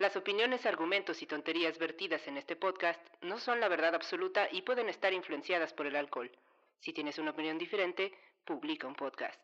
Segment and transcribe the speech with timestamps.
[0.00, 4.62] Las opiniones, argumentos y tonterías vertidas en este podcast no son la verdad absoluta y
[4.62, 6.30] pueden estar influenciadas por el alcohol.
[6.78, 8.10] Si tienes una opinión diferente,
[8.46, 9.38] publica un podcast.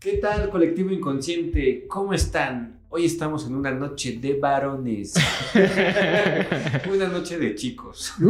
[0.00, 1.86] ¿Qué tal, colectivo inconsciente?
[1.86, 2.80] ¿Cómo están?
[2.88, 5.12] Hoy estamos en una noche de varones.
[6.90, 8.14] una noche de chicos.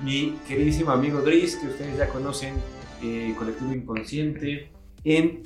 [0.00, 2.54] Mi queridísimo amigo Dris, que ustedes ya conocen,
[3.02, 4.70] eh, colectivo inconsciente,
[5.02, 5.42] en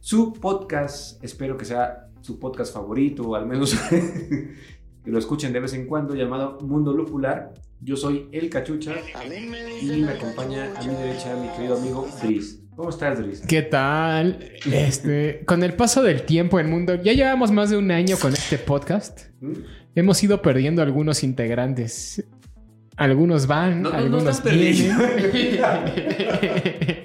[0.00, 5.60] su podcast, espero que sea su podcast favorito, o al menos que lo escuchen de
[5.60, 7.52] vez en cuando, llamado Mundo Lupular.
[7.80, 8.94] Yo soy El Cachucha
[9.82, 12.60] y me acompaña a mi derecha mi querido amigo Dris.
[12.76, 13.42] ¿Cómo estás, Dris?
[13.46, 14.38] ¿Qué tal?
[14.70, 18.32] Este, con el paso del tiempo en mundo, ya llevamos más de un año con
[18.32, 19.28] este podcast.
[19.40, 19.52] ¿Mm?
[19.94, 22.24] Hemos ido perdiendo algunos integrantes.
[22.96, 24.96] Algunos van, algunos vienen.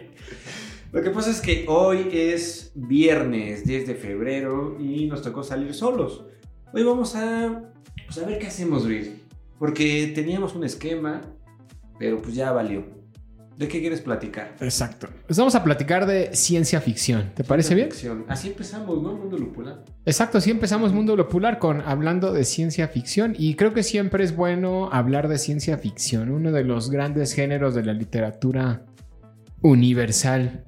[0.98, 5.76] Lo que pasa es que hoy es viernes 10 de febrero y nos tocó salir
[5.76, 6.26] solos.
[6.74, 7.62] Hoy vamos a,
[8.08, 9.12] pues, a ver qué hacemos, Luis.
[9.60, 11.22] Porque teníamos un esquema,
[12.00, 12.84] pero pues ya valió.
[13.58, 14.56] ¿De qué quieres platicar?
[14.60, 15.08] Exacto.
[15.28, 17.32] Pues vamos a platicar de ciencia ficción.
[17.36, 17.90] ¿Te parece bien?
[18.28, 19.14] Así empezamos, ¿no?
[19.14, 19.86] Mundo Lupular.
[20.04, 23.36] Exacto, así empezamos Mundo Lupular con hablando de ciencia ficción.
[23.38, 27.76] Y creo que siempre es bueno hablar de ciencia ficción, uno de los grandes géneros
[27.76, 28.84] de la literatura
[29.62, 30.66] universal.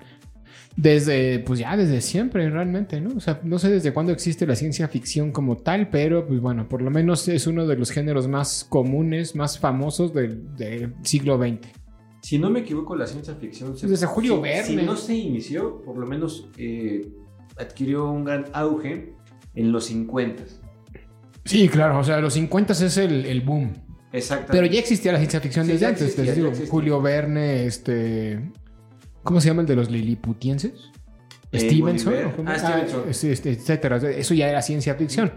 [0.75, 3.17] Desde, pues ya desde siempre realmente, ¿no?
[3.17, 6.70] O sea, no sé desde cuándo existe la ciencia ficción como tal, pero pues bueno,
[6.70, 11.67] por lo menos es uno de los géneros más comunes, más famosos del, siglo XX.
[12.22, 13.78] Si no me equivoco, la ciencia ficción...
[13.78, 14.64] Se, desde Julio Verne.
[14.64, 17.10] Si no se inició, por lo menos eh,
[17.58, 19.14] adquirió un gran auge
[19.55, 20.44] en los 50.
[21.45, 23.73] Sí, claro, o sea, los 50 es el, el boom.
[24.11, 24.52] Exacto.
[24.52, 26.15] Pero ya existía la ciencia ficción desde antes.
[26.70, 28.39] Julio Verne, este,
[29.24, 30.92] ¿Cómo se llama el de los liliputienses?
[31.52, 32.14] Eh, Stevenson,
[32.46, 33.04] ah, Stevenson.
[33.06, 33.98] Ah, etcétera.
[33.98, 35.32] Eso ya era ciencia ficción.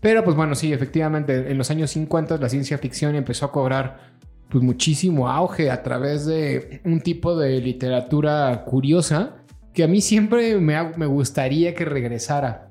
[0.00, 4.14] Pero pues bueno, sí, efectivamente, en los años 50 la ciencia ficción empezó a cobrar
[4.50, 9.36] pues muchísimo auge a través de un tipo de literatura curiosa
[9.72, 12.70] que a mí siempre me, me gustaría que regresara.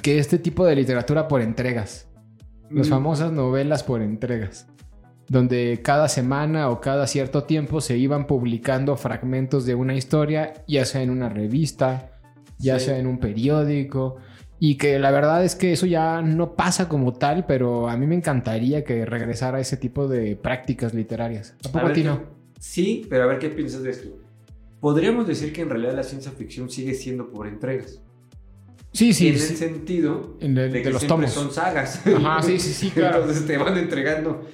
[0.00, 2.08] Que este tipo de literatura por entregas.
[2.70, 2.90] Las mm.
[2.90, 4.69] famosas novelas por entregas
[5.30, 10.84] donde cada semana o cada cierto tiempo se iban publicando fragmentos de una historia, ya
[10.84, 12.18] sea en una revista,
[12.58, 14.16] ya sea en un periódico,
[14.58, 18.08] y que la verdad es que eso ya no pasa como tal, pero a mí
[18.08, 21.54] me encantaría que regresara ese tipo de prácticas literarias.
[21.64, 22.24] ¿A poco a, ti no?
[22.58, 24.08] Sí, pero a ver qué piensas de esto.
[24.80, 28.02] Podríamos decir que en realidad la ciencia ficción sigue siendo por entregas.
[28.92, 29.28] Sí, sí.
[29.28, 32.04] En el sentido de, que los tomos son sagas.
[32.04, 33.20] Ajá, sí, sí, sí, claro.
[33.20, 34.44] Entonces te van entregando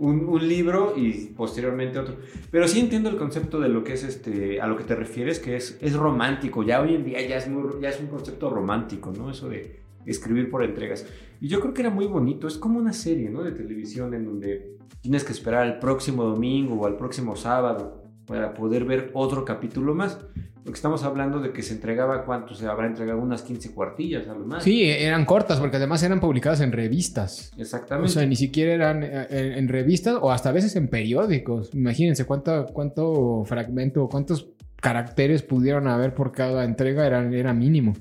[0.00, 2.16] un, libro y posteriormente otro.
[2.50, 5.38] Pero sí entiendo el concepto de lo que es este, a lo que te refieres,
[5.38, 6.62] que es, es romántico.
[6.62, 7.48] Ya hoy en día ya es,
[7.80, 9.30] ya es un concepto romántico, ¿no?
[9.30, 11.06] Eso de escribir por entregas.
[11.40, 12.48] Y yo creo que era muy bonito.
[12.48, 13.42] Es como una serie, ¿no?
[13.42, 17.99] De televisión en donde tienes que esperar al próximo domingo o al próximo sábado
[18.30, 20.16] para poder ver otro capítulo más.
[20.62, 22.54] Porque estamos hablando de que se entregaba, ¿cuánto?
[22.54, 24.62] Se habrá entregado unas 15 cuartillas, algo más.
[24.62, 27.50] Sí, eran cortas, porque además eran publicadas en revistas.
[27.58, 28.08] Exactamente.
[28.08, 31.74] O sea, ni siquiera eran eh, en, revistas o hasta a veces en periódicos.
[31.74, 37.94] Imagínense cuánto, cuánto fragmento, cuántos caracteres pudieron haber por cada entrega, eran, era mínimo.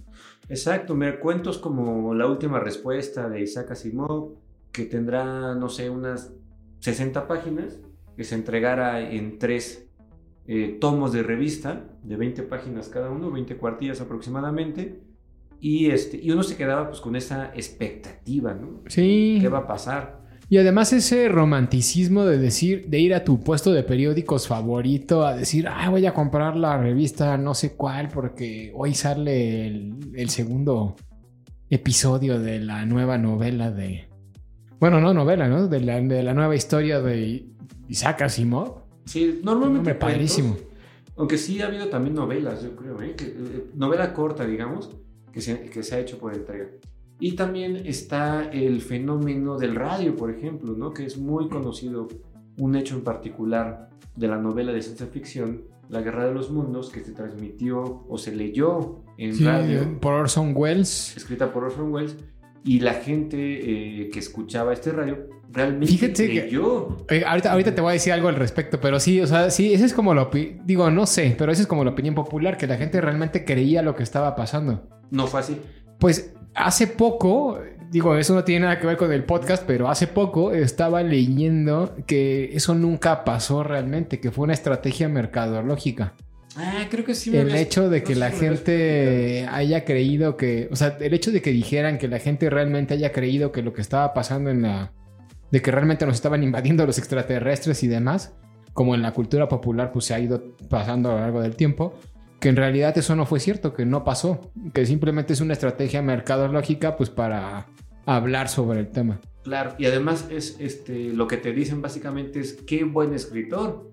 [0.47, 4.35] Exacto, mira, cuentos como La última respuesta de Isaac Asimov,
[4.71, 6.33] que tendrá, no sé, unas
[6.81, 7.79] 60 páginas,
[8.15, 9.88] que se entregara en tres
[10.51, 14.99] eh, tomos de revista de 20 páginas cada uno, 20 cuartillas aproximadamente.
[15.59, 18.81] Y, este, y uno se quedaba pues con esa expectativa, ¿no?
[18.87, 19.37] Sí.
[19.39, 20.21] ¿Qué va a pasar?
[20.49, 25.35] Y además ese romanticismo de decir, de ir a tu puesto de periódicos favorito a
[25.35, 30.95] decir, ah, voy a comprar la revista no sé cuál porque hoy sale el, segundo
[31.69, 34.09] episodio de la nueva novela de...
[34.79, 35.67] Bueno, no novela, ¿no?
[35.67, 37.45] De la, de la nueva historia de
[37.87, 38.88] Isaac Asimov.
[39.09, 39.95] Sí, normalmente.
[39.95, 40.55] padrísimo.
[41.17, 43.15] Aunque sí ha habido también novelas, yo creo, ¿eh?
[43.19, 44.91] eh novela corta, digamos,
[45.33, 46.67] que se, que se ha hecho por entrega.
[47.19, 50.93] Y también está el fenómeno del radio, por ejemplo, ¿no?
[50.93, 52.07] Que es muy conocido,
[52.59, 56.91] un hecho en particular de la novela de ciencia ficción, La Guerra de los Mundos,
[56.91, 59.99] que se transmitió o se leyó en radio.
[59.99, 61.17] Por Orson Welles.
[61.17, 62.15] Escrita por Orson Welles
[62.63, 63.37] Y la gente
[64.03, 66.97] eh, que escuchaba este radio realmente Fíjate que- creyó.
[67.09, 69.73] Eh, ahorita, ahorita te voy a decir algo al respecto, pero sí, o sea, sí,
[69.73, 72.57] esa es como la opinión, digo, no sé, pero esa es como la opinión popular,
[72.57, 74.87] que la gente realmente creía lo que estaba pasando.
[75.11, 75.59] No fue así.
[75.99, 77.59] Pues hace poco,
[77.89, 81.95] digo, eso no tiene nada que ver con el podcast, pero hace poco estaba leyendo
[82.05, 86.13] que eso nunca pasó realmente, que fue una estrategia mercadológica.
[86.55, 87.29] Ah, creo que sí.
[87.31, 91.41] me El hecho de que la gente haya creído que, o sea, el hecho de
[91.41, 94.91] que dijeran que la gente realmente haya creído que lo que estaba pasando en la,
[95.51, 98.35] de que realmente nos estaban invadiendo los extraterrestres y demás,
[98.73, 101.93] como en la cultura popular pues se ha ido pasando a lo largo del tiempo,
[102.39, 106.01] que en realidad eso no fue cierto, que no pasó, que simplemente es una estrategia
[106.01, 107.67] mercadológica pues para
[108.05, 109.19] hablar sobre el tema.
[109.43, 113.91] Claro, y además es este lo que te dicen básicamente es qué buen escritor.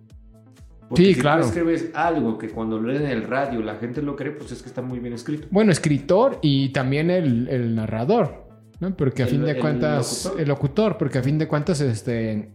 [0.94, 1.42] Sí, si claro.
[1.42, 4.52] Tú escribes algo que cuando lo leen en el radio la gente lo cree, pues
[4.52, 5.48] es que está muy bien escrito.
[5.50, 8.45] Bueno, escritor y también el, el narrador,
[8.80, 8.96] ¿no?
[8.96, 10.40] Porque a El- fin de el cuentas, locutor.
[10.42, 12.50] el locutor, porque a fin de cuentas, este,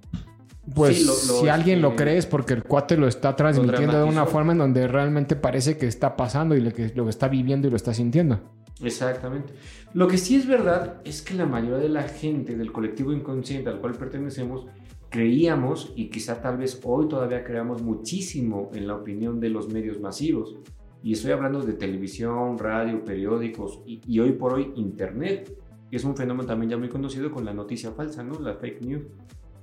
[0.75, 3.35] pues Sí, lo- lo, si alguien lo este, cree es porque el cuate lo está
[3.35, 7.09] transmitiendo de una forma en donde realmente parece que está pasando y lo que lo
[7.09, 8.39] está viviendo y lo está sintiendo.
[8.83, 9.53] Exactamente.
[9.93, 13.69] Lo que sí es verdad es que la mayoría de la gente del colectivo inconsciente
[13.69, 14.65] al cual pertenecemos
[15.09, 19.99] creíamos y quizá tal vez hoy todavía creamos muchísimo en la opinión de los medios
[19.99, 20.55] masivos.
[21.03, 25.51] Y estoy hablando de televisión, radio, periódicos y, y hoy por hoy internet,
[25.91, 28.39] que es un fenómeno también ya muy conocido con la noticia falsa, ¿no?
[28.39, 29.03] La fake news.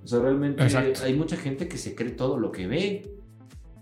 [0.04, 1.00] O sea, realmente Exacto.
[1.04, 3.18] hay mucha gente que se cree todo lo que ve.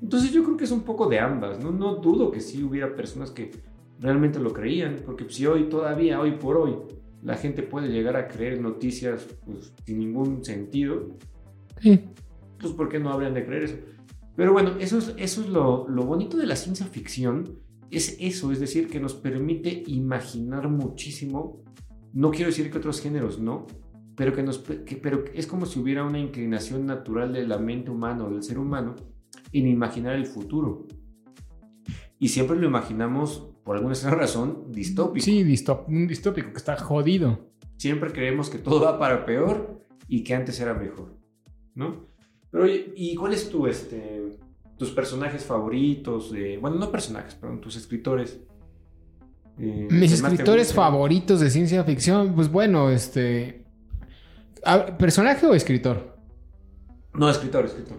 [0.01, 1.73] Entonces yo creo que es un poco de ambas, ¿no?
[1.73, 3.51] No dudo que sí hubiera personas que
[3.99, 6.77] realmente lo creían, porque si hoy todavía, hoy por hoy,
[7.23, 11.17] la gente puede llegar a creer noticias pues, sin ningún sentido,
[11.81, 12.05] Sí.
[12.61, 13.77] pues ¿por qué no habrían de creer eso?
[14.37, 17.59] Pero bueno, eso es, eso es lo, lo bonito de la ciencia ficción,
[17.91, 21.63] es eso, es decir, que nos permite imaginar muchísimo,
[22.17, 23.67] no quiero decir que otros géneros no,
[24.17, 27.91] pero, que nos, que- pero es como si hubiera una inclinación natural de la mente
[27.91, 28.95] humana o del ser humano
[29.53, 30.87] en imaginar el futuro.
[32.19, 35.25] Y siempre lo imaginamos, por alguna razón, distópico.
[35.25, 37.51] Sí, distop- un distópico que está jodido.
[37.77, 41.15] Siempre creemos que todo va para peor y que antes era mejor,
[41.75, 42.07] ¿no?
[42.51, 44.39] Pero oye, ¿y cuál es tu, este,
[44.79, 46.33] tus personajes favoritos?
[46.33, 48.41] de- bueno, no personajes, perdón, tus escritores.
[49.59, 53.65] Eh, Mis escritores favoritos de ciencia ficción, pues bueno, este,
[54.99, 56.17] personaje o escritor.
[57.15, 57.99] No, escritor, escritor.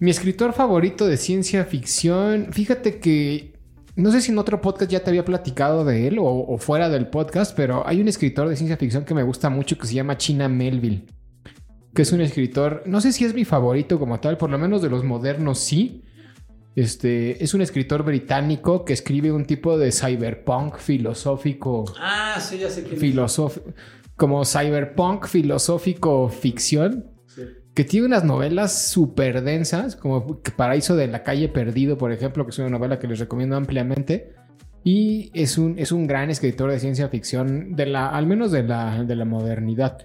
[0.00, 3.58] Mi escritor favorito de ciencia ficción, fíjate que
[3.96, 6.88] no sé si en otro podcast ya te había platicado de él o, o fuera
[6.88, 9.94] del podcast, pero hay un escritor de ciencia ficción que me gusta mucho que se
[9.94, 11.06] llama China Melville,
[11.94, 14.82] que es un escritor, no sé si es mi favorito como tal, por lo menos
[14.82, 16.04] de los modernos sí.
[16.78, 22.70] Este es un escritor británico que escribe un tipo de cyberpunk filosófico Ah, sí, ya
[22.70, 23.60] sé quién filosof-
[24.16, 27.42] como cyberpunk filosófico ficción Sí.
[27.74, 32.50] que tiene unas novelas súper densas, como Paraíso de la calle perdido, por ejemplo, que
[32.50, 34.34] es una novela que les recomiendo ampliamente.
[34.84, 38.62] Y es un, es un gran escritor de ciencia ficción, de la, al menos de
[38.62, 39.98] la, de la modernidad.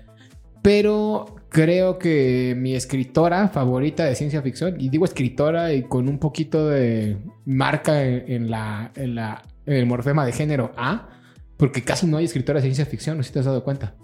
[0.62, 6.18] Pero creo que mi escritora favorita de ciencia ficción, y digo escritora y con un
[6.18, 11.10] poquito de marca en, en la, en, la, en el morfema de género A,
[11.56, 13.96] porque casi no hay escritoras de ciencia ficción, no sé si te has dado cuenta.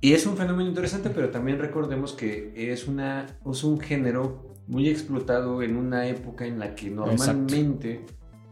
[0.00, 4.88] Y es un fenómeno interesante, pero también recordemos que es, una, es un género muy
[4.88, 8.04] explotado en una época en la que normalmente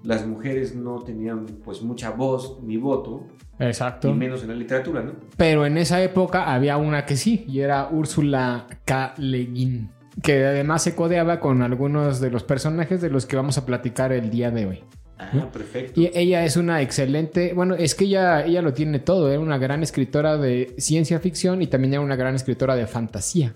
[0.05, 3.27] las mujeres no tenían pues mucha voz ni voto,
[3.59, 4.09] Exacto.
[4.11, 5.15] y menos en la literatura, ¿no?
[5.37, 9.15] Pero en esa época había una que sí, y era Úrsula K.
[9.17, 9.91] Le Guin,
[10.23, 14.13] que además se codeaba con algunos de los personajes de los que vamos a platicar
[14.13, 14.85] el día de hoy.
[15.19, 15.99] Ah, perfecto.
[15.99, 19.57] Y ella es una excelente, bueno, es que ella, ella lo tiene todo, era una
[19.59, 23.55] gran escritora de ciencia ficción y también era una gran escritora de fantasía.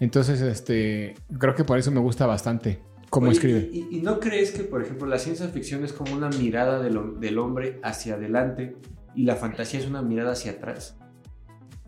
[0.00, 2.80] Entonces, este, creo que por eso me gusta bastante
[3.12, 3.68] cómo Oye, escribe.
[3.70, 6.96] Y, y no crees que, por ejemplo, la ciencia ficción es como una mirada del,
[6.96, 8.74] hom- del hombre hacia adelante
[9.14, 10.96] y la fantasía es una mirada hacia atrás?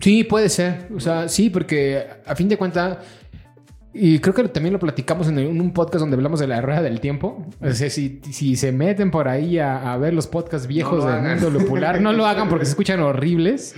[0.01, 0.89] Sí, puede ser.
[0.95, 2.99] O sea, sí, porque a fin de cuentas,
[3.95, 7.01] y creo que también lo platicamos en, un podcast donde hablamos de la rueda del
[7.01, 7.47] tiempo.
[7.59, 11.11] O sea, si, si se meten por ahí a, a ver los podcasts viejos No
[11.11, 13.75] lo del mundo lupular, no lo hagan porque se escuchan horribles.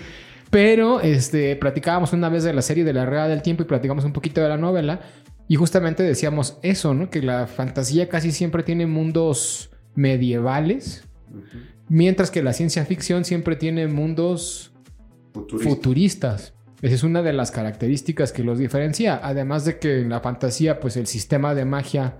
[0.50, 4.04] Pero este, platicábamos una vez de la serie de la rueda del tiempo y platicamos
[4.04, 5.00] un poquito de la novela.
[5.48, 7.08] Y justamente decíamos eso, ¿no?
[7.10, 11.04] Que la fantasía casi siempre tiene mundos medievales,
[11.88, 14.72] mientras que la ciencia ficción siempre tiene mundos
[15.32, 15.68] Futurista.
[15.70, 16.54] futuristas.
[16.82, 19.18] Esa es una de las características que los diferencia.
[19.22, 22.18] Además de que en la fantasía, pues el sistema de magia,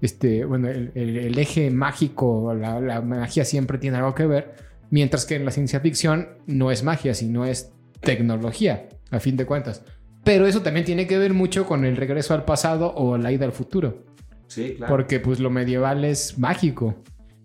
[0.00, 4.54] este, bueno, el, el- el eje mágico, la, la magia siempre tiene algo que ver.
[4.90, 9.44] Mientras que en la ciencia ficción no es magia, sino es tecnología, a fin de
[9.44, 9.84] cuentas.
[10.24, 13.46] Pero eso también tiene que ver mucho con el regreso al pasado o la ida
[13.46, 14.04] al futuro.
[14.46, 14.94] Sí, claro.
[14.94, 16.96] Porque pues lo medieval es mágico.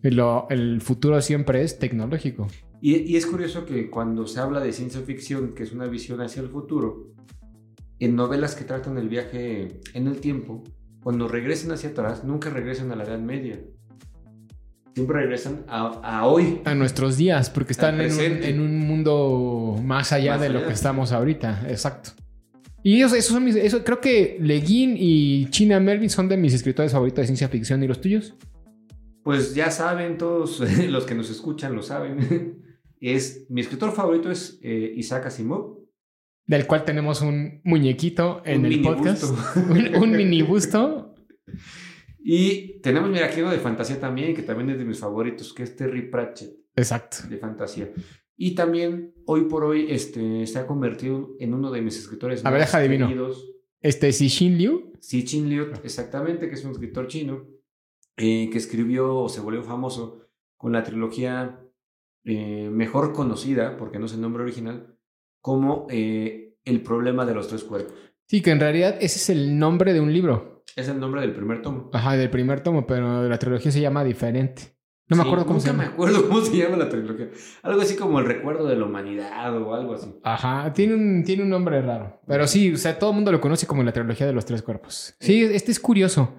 [0.03, 2.47] Y lo- el futuro siempre es tecnológico.
[2.81, 6.21] Y, y es curioso que cuando se habla de ciencia ficción, que es una visión
[6.21, 7.07] hacia el futuro,
[7.99, 10.63] en novelas que tratan el viaje en el tiempo,
[11.01, 13.59] cuando regresan hacia atrás, nunca regresan a la Edad Media.
[14.93, 16.61] Siempre regresan a, a hoy.
[16.65, 18.49] A nuestros días, porque están en un, presente.
[18.49, 21.65] en un mundo más allá Más de lo que estamos ahorita.
[21.69, 22.11] Exacto.
[22.85, 26.53] Y ellos, esos son mis, eso, creo que Leguín y China Melvin son de mis
[26.53, 27.81] escritores favoritos de ciencia ficción.
[27.81, 28.35] ¿Y los tuyos?
[29.23, 32.61] Pues ya saben, todos los que nos escuchan lo saben.
[33.01, 35.79] Es, mi escritor favorito es eh, Isaac Asimov.
[36.47, 39.23] Del cual tenemos un muñequito en Un el podcast.
[39.69, 41.13] un, un mini busto.
[42.23, 45.63] Y tenemos, mira, aquí uno de fantasía también, que también es de mis favoritos, que
[45.63, 46.55] es Terry Pratchett.
[46.75, 47.17] Exacto.
[47.29, 47.89] de fantasía.
[48.37, 52.49] Y también, hoy por hoy, este, se ha convertido en uno de mis escritores A
[52.51, 53.07] ver, deja adivino.
[53.07, 53.51] queridos.
[53.81, 54.91] Este Xixin Liu.
[54.99, 57.45] Xi Chin Liu, exactamente, que es un escritor chino,
[58.17, 60.27] eh, que escribió o se volvió famoso
[60.57, 61.61] con la trilogía
[62.23, 64.97] eh, mejor conocida, porque no es el nombre original,
[65.41, 67.93] como eh, El problema de los tres cuerpos.
[68.27, 70.63] Sí, que en realidad ese es el nombre de un libro.
[70.75, 71.91] Es el nombre del primer tomo.
[71.93, 74.74] Ajá, del primer tomo, pero la trilogía se llama diferente.
[75.07, 75.83] No me Sí, acuerdo cómo se llama.
[75.83, 77.29] me acuerdo cómo se llama la trilogía.
[77.61, 80.13] Algo así como El recuerdo de la humanidad o algo así.
[80.23, 82.21] Ajá, tiene un, tiene un nombre raro.
[82.27, 84.61] Pero sí, o sea, todo el mundo lo conoce como la trilogía de los tres
[84.63, 85.15] cuerpos.
[85.19, 86.35] Sí, este es curioso.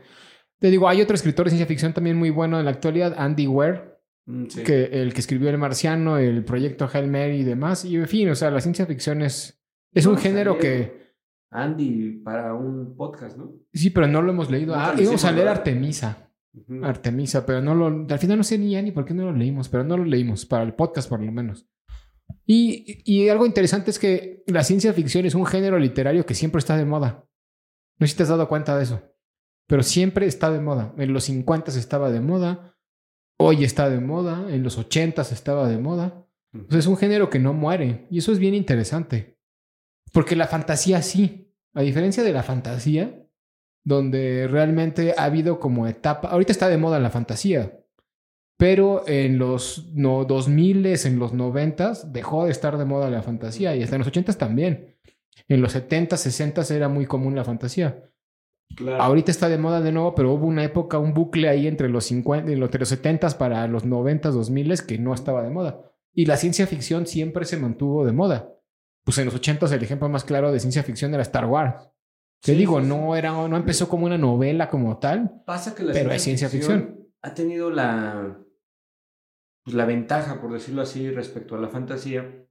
[0.58, 3.46] Te digo, hay otro escritor de ciencia ficción también muy bueno en la actualidad, Andy
[3.46, 3.94] Weir,
[4.28, 4.64] Mm, sí.
[4.64, 7.84] que el que escribió El Marciano, el proyecto Hail Mary y demás.
[7.84, 11.14] Y en fin, o sea, la ciencia ficción es, es un género que...
[11.52, 13.52] Andy para un podcast, ¿no?
[13.72, 14.74] Sí, pero no lo hemos leído.
[14.74, 15.62] Ah, íbamos a leer ¿verdad?
[16.82, 17.44] Artemisa.
[17.46, 18.06] Pero no lo...
[18.08, 20.04] Al final no sé ni ya ni por qué no lo leímos, pero no lo
[20.04, 21.66] leímos, para el podcast por lo menos.
[22.44, 26.58] Y, y algo interesante es que la ciencia ficción es un género literario que siempre
[26.58, 27.28] está de moda.
[27.98, 29.02] No sé si te has dado cuenta de eso,
[29.66, 30.94] pero siempre está de moda.
[30.98, 32.76] En los 50 estaba de moda,
[33.38, 36.26] hoy está de moda, en los 80 estaba de moda.
[36.70, 39.38] Es un género que no muere y eso es bien interesante.
[40.12, 43.25] Porque la fantasía sí, a diferencia de la fantasía,
[43.86, 47.84] donde realmente ha habido como etapa, ahorita está de moda la fantasía,
[48.56, 53.76] pero en los no, 2000, en los 90 dejó de estar de moda la fantasía
[53.76, 54.96] y hasta en los 80 también.
[55.46, 58.10] En los 70, 60 era muy común la fantasía.
[58.74, 59.00] Claro.
[59.00, 62.06] Ahorita está de moda de nuevo, pero hubo una época, un bucle ahí entre los
[62.06, 65.80] 50, entre los 70 para los 90, 2000 que no estaba de moda.
[66.12, 68.52] Y la ciencia ficción siempre se mantuvo de moda.
[69.04, 71.88] Pues en los 80 el ejemplo más claro de ciencia ficción era Star Wars.
[72.40, 75.82] Te Sí, digo, sí, no era no empezó como una novela como tal, Pasa que
[75.82, 77.06] la pero es ciencia ficción.
[77.22, 78.38] ha tenido la,
[79.64, 82.46] pues, la ventaja, por decirlo así, respecto a la fantasía,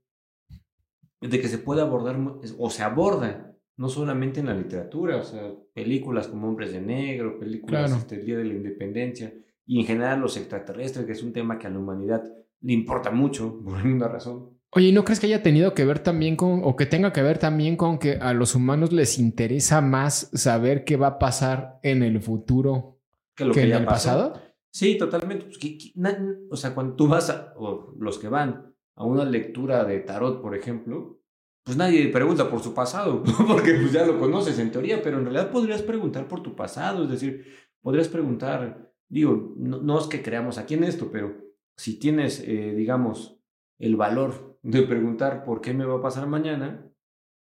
[1.20, 2.16] de que se puede abordar,
[2.58, 7.38] o se aborda, no solamente en la literatura, o sea, películas como Hombres de Negro,
[7.38, 8.00] películas Claro.
[8.00, 9.32] este, el Día de la Independencia,
[9.66, 12.22] y en general los extraterrestres, que es un tema que a la humanidad
[12.60, 14.55] le importa mucho, por alguna razón.
[14.72, 17.22] Oye, ¿y no crees que haya tenido que ver también con, o que tenga que
[17.22, 21.78] ver también con que a los humanos les interesa más saber qué va a pasar
[21.82, 22.98] en el futuro
[23.34, 24.08] Que lo que, que, en ya el pasó.
[24.08, 24.42] pasado?
[24.72, 25.46] Sí, totalmente.
[25.46, 26.18] Pues, que- que- na-
[26.50, 30.42] o sea, cuando tú vas a, o los que van a una lectura de tarot,
[30.42, 31.20] por ejemplo,
[31.64, 35.24] pues nadie pregunta por su pasado, porque pues ya lo conoces en teoría, pero en
[35.24, 37.46] realidad podrías preguntar por tu pasado, es decir,
[37.80, 41.34] podrías preguntar, digo, no, no es que creamos aquí en esto, pero
[41.76, 43.38] si tienes, eh, digamos,
[43.78, 46.90] el valor de preguntar por qué me va a pasar mañana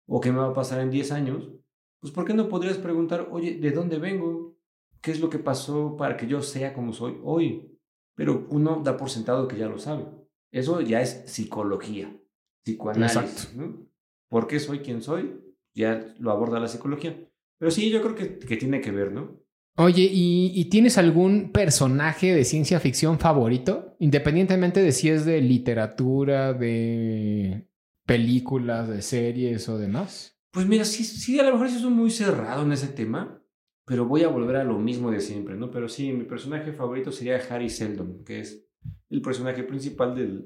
[0.07, 1.51] o qué me va a pasar en 10 años,
[1.99, 4.59] pues ¿por qué no podrías preguntar, oye, ¿de dónde vengo?
[5.01, 7.79] ¿Qué es lo que pasó para que yo sea como soy hoy?
[8.15, 10.05] Pero uno da por sentado que ya lo sabe.
[10.53, 12.15] Eso ya es psicología,
[12.63, 13.17] psicoanálisis.
[13.17, 13.63] Exacto.
[13.63, 13.87] ¿no?
[14.29, 15.41] ¿Por qué soy quien soy?
[15.75, 17.27] Ya lo aborda la psicología.
[17.59, 19.41] Pero sí, yo creo que, que tiene que ver, ¿no?
[19.77, 23.97] Oye, ¿y, y tienes algún personaje de ciencia ficción favorito?
[23.99, 27.69] Independientemente de si es de literatura, de
[28.07, 30.39] películas, de series o demás.
[30.53, 33.43] Pues mira, sí, sí, a lo mejor sí soy muy cerrado en ese tema,
[33.85, 35.71] pero voy a volver a lo mismo de siempre, ¿no?
[35.71, 38.69] Pero sí, mi personaje favorito sería Harry Seldon, que es
[39.11, 40.45] el personaje principal de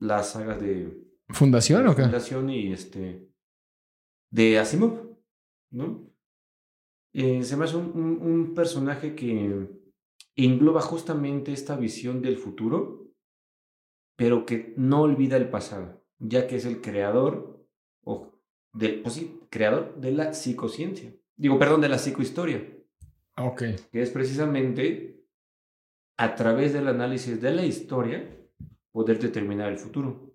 [0.00, 2.02] las sagas de ¿Fundación o qué?
[2.02, 3.28] Fundación y este
[4.30, 5.16] de Asimov,
[5.70, 6.10] ¿no?
[7.18, 9.68] Eh, se me hace un, un- un personaje que
[10.36, 13.08] engloba justamente esta visión del futuro,
[14.16, 17.66] pero que no olvida el pasado, ya que es el creador,
[18.04, 18.38] o
[18.74, 21.10] del, pues sí, creador de la psicociencia.
[21.36, 22.66] Digo, perdón, de la psicohistoria,
[23.38, 23.62] Ok.
[23.90, 25.24] que es precisamente
[26.18, 28.30] a través del análisis de la historia
[28.92, 30.34] poder determinar el futuro.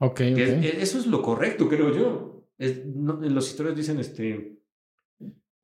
[0.00, 2.46] Ok, es- e- eso es lo correcto, creo yo.
[2.58, 4.58] Es- no- en los historias dicen, este,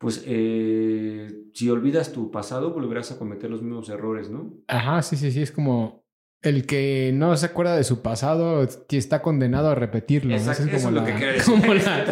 [0.03, 4.53] pues, eh, si olvidas tu pasado, volverás a cometer los mismos errores, ¿no?
[4.67, 5.41] Ajá, sí, sí, sí.
[5.41, 6.05] Es como
[6.43, 10.31] el que no se acuerda de su pasado que está condenado a repetirlo.
[10.33, 10.37] ¿no?
[10.37, 11.15] Exacto, Esa eso es lo que
[11.47, 12.05] como, la,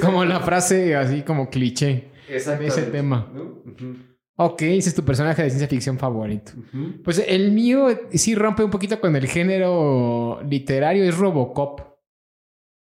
[0.00, 2.10] como la frase así como cliché.
[2.30, 3.30] Exactamente, ese tema.
[3.34, 3.62] ¿no?
[4.36, 6.52] Ok, ese es tu personaje de ciencia ficción favorito.
[7.04, 11.82] Pues el mío sí rompe un poquito con el género literario, es Robocop.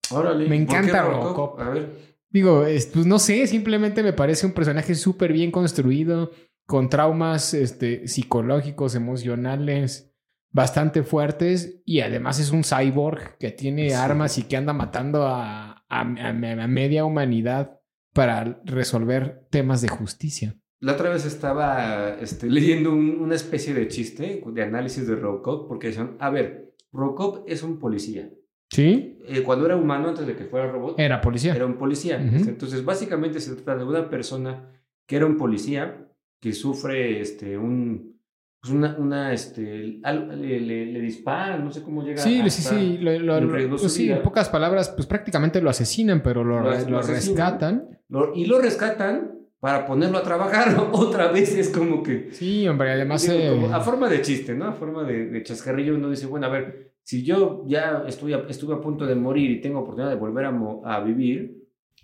[0.10, 1.60] Órale, Me ¿por qué encanta Robocop.
[1.60, 2.13] A ver.
[2.34, 6.32] Digo, es- pues no sé, simplemente me parece un personaje súper bien construido,
[6.66, 10.12] con traumas este, psicológicos, emocionales,
[10.52, 13.96] bastante fuertes, y además es un cyborg que tiene Sí.
[13.96, 17.80] armas y que anda matando a, a- a- a media humanidad
[18.14, 20.56] para resolver temas de justicia.
[20.80, 25.68] La otra vez estaba este, leyendo un- una especie de chiste, de análisis de Robocop,
[25.68, 28.30] porque decían, a ver, Robocop es un policía.
[28.74, 29.20] ¿Sí?
[29.28, 31.56] Eh, cuando era humano, antes de que fuera robot, Era policía.
[31.56, 32.18] era un policía.
[32.22, 34.70] Entonces, básicamente se trata de una persona
[35.06, 36.08] que era un policía,
[36.42, 38.20] que sufre este, un,
[38.60, 39.62] pues una, una, este,
[40.02, 42.98] le, le, le disparan, no sé cómo llega Sí, hasta- sí, sí.
[42.98, 46.62] Lo, lo- lo- pues sí, en pocas palabras, pues prácticamente lo asesinan, pero lo,
[47.02, 47.90] rescatan.
[48.36, 51.56] Y lo rescatan para ponerlo a trabajar otra vez.
[51.56, 52.30] Es como que...
[52.32, 53.22] Sí, hombre, además...
[53.24, 54.66] Digo, eh, como a forma de chiste, ¿no?
[54.66, 58.46] A forma de, de chascarrillo, uno dice, bueno, a ver, si yo ya estoy a-
[58.50, 60.54] estuve a punto de morir y tengo oportunidad de volver a,
[60.86, 61.62] a vivir,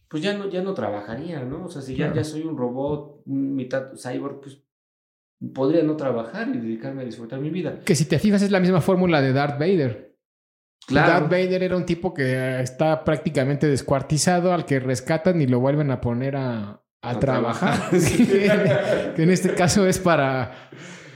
[0.10, 1.66] pues ya no, ya no trabajaría, ¿no?
[1.66, 2.16] O sea, si ya, Claro.
[2.16, 4.62] ya soy un robot, mitad cyborg, pues
[5.54, 7.80] podría no trabajar y dedicarme a disfrutar mi vida.
[7.86, 10.16] Que si te fijas es la misma fórmula de Darth Vader.
[10.88, 11.12] Claro.
[11.14, 15.92] Darth Vader era un tipo que está prácticamente descuartizado, al que rescatan y lo vuelven
[15.92, 17.90] a poner a, a A trabajar.
[17.90, 17.92] trabajar.
[19.16, 20.70] Que en este caso es para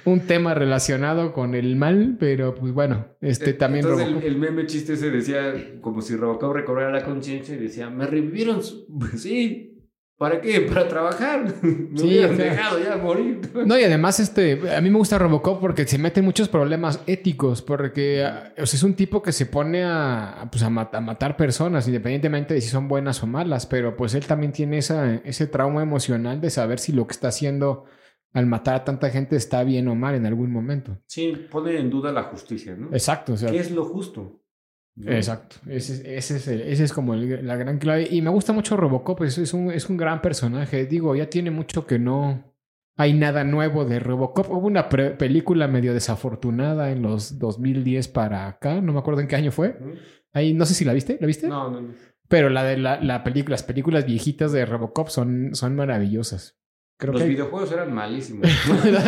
[0.06, 4.30] un tema relacionado con el mal, pero pues bueno, este también Eh, Entonces el, Robocop.
[4.32, 8.60] el meme chiste se decía como si Robocop recobrara la conciencia y decía, me revivieron,
[9.00, 9.70] Pues sí,
[10.18, 10.62] ¿para qué?
[10.62, 11.46] Para trabajar.
[11.64, 13.42] Me Sí, hubieran dejado ya morir.
[13.66, 17.02] No, y además, este, a mí me gusta Robocop porque se mete en muchos problemas
[17.08, 20.70] éticos, porque ah, o sea, es un tipo que se pone a, a, pues, a,
[20.70, 24.52] mat- a matar personas, independientemente de si son buenas o malas, pero pues él también
[24.52, 27.86] tiene esa, ese trauma emocional de saber si lo que está haciendo
[28.34, 31.00] al matar a tanta gente está bien o mal en algún momento.
[31.08, 32.88] Sí, pone en duda la justicia, ¿no?
[32.92, 34.42] Exacto, o sea, ¿Qué es lo justo?
[34.96, 35.12] ¿No?
[35.12, 35.56] Exacto.
[35.68, 38.08] Ese, ese es, el- ese es como el- la gran clave.
[38.12, 39.24] Y me gusta mucho Robocop.
[39.24, 40.86] Es, es, un, es un gran personaje.
[40.86, 42.54] Digo, ya tiene mucho que no
[42.96, 44.50] hay nada nuevo de Robocop.
[44.52, 48.82] Hubo una pre- película medio desafortunada en los 2010 para acá.
[48.82, 49.80] No me acuerdo en qué año fue.
[50.32, 51.18] Ahí, no sé si la viste.
[51.20, 51.48] ¿La viste?
[51.48, 51.94] No, no, no.
[52.28, 56.60] Pero la de la, la película, las películas viejitas de Robocop son, son maravillosas.
[57.04, 58.48] Creo Los que videojuegos eran malísimos.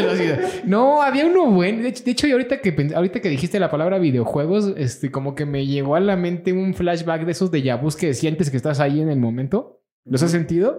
[0.65, 1.81] no, había uno bueno.
[1.81, 5.95] De hecho, ahorita que ahorita que dijiste la palabra videojuegos, este, como que me llegó
[5.95, 9.07] a la mente un flashback de esos de Yabus que sientes que estás ahí en
[9.07, 9.79] el momento.
[10.07, 10.77] ¿Los has sentido?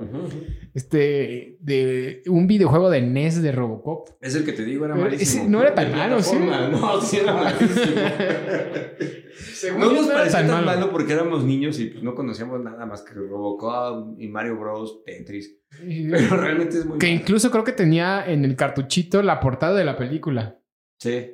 [0.72, 4.10] Este, de un videojuego de NES de Robocop.
[4.20, 5.48] Es el que te digo, era Pero malísimo.
[5.48, 6.36] no era tan malo, ¿sí?
[6.38, 8.02] No, sí era malísimo.
[9.54, 10.66] Según no yo, nos no tan tan malo.
[10.66, 10.90] malo.
[10.92, 15.58] porque éramos niños y pues no conocíamos nada más que Robocop y Mario Bros, Tetris.
[15.80, 17.20] Pero realmente es muy Que malo.
[17.20, 20.58] incluso creo que tenía en el cartuchito la portada de la película,
[21.00, 21.32] Sí.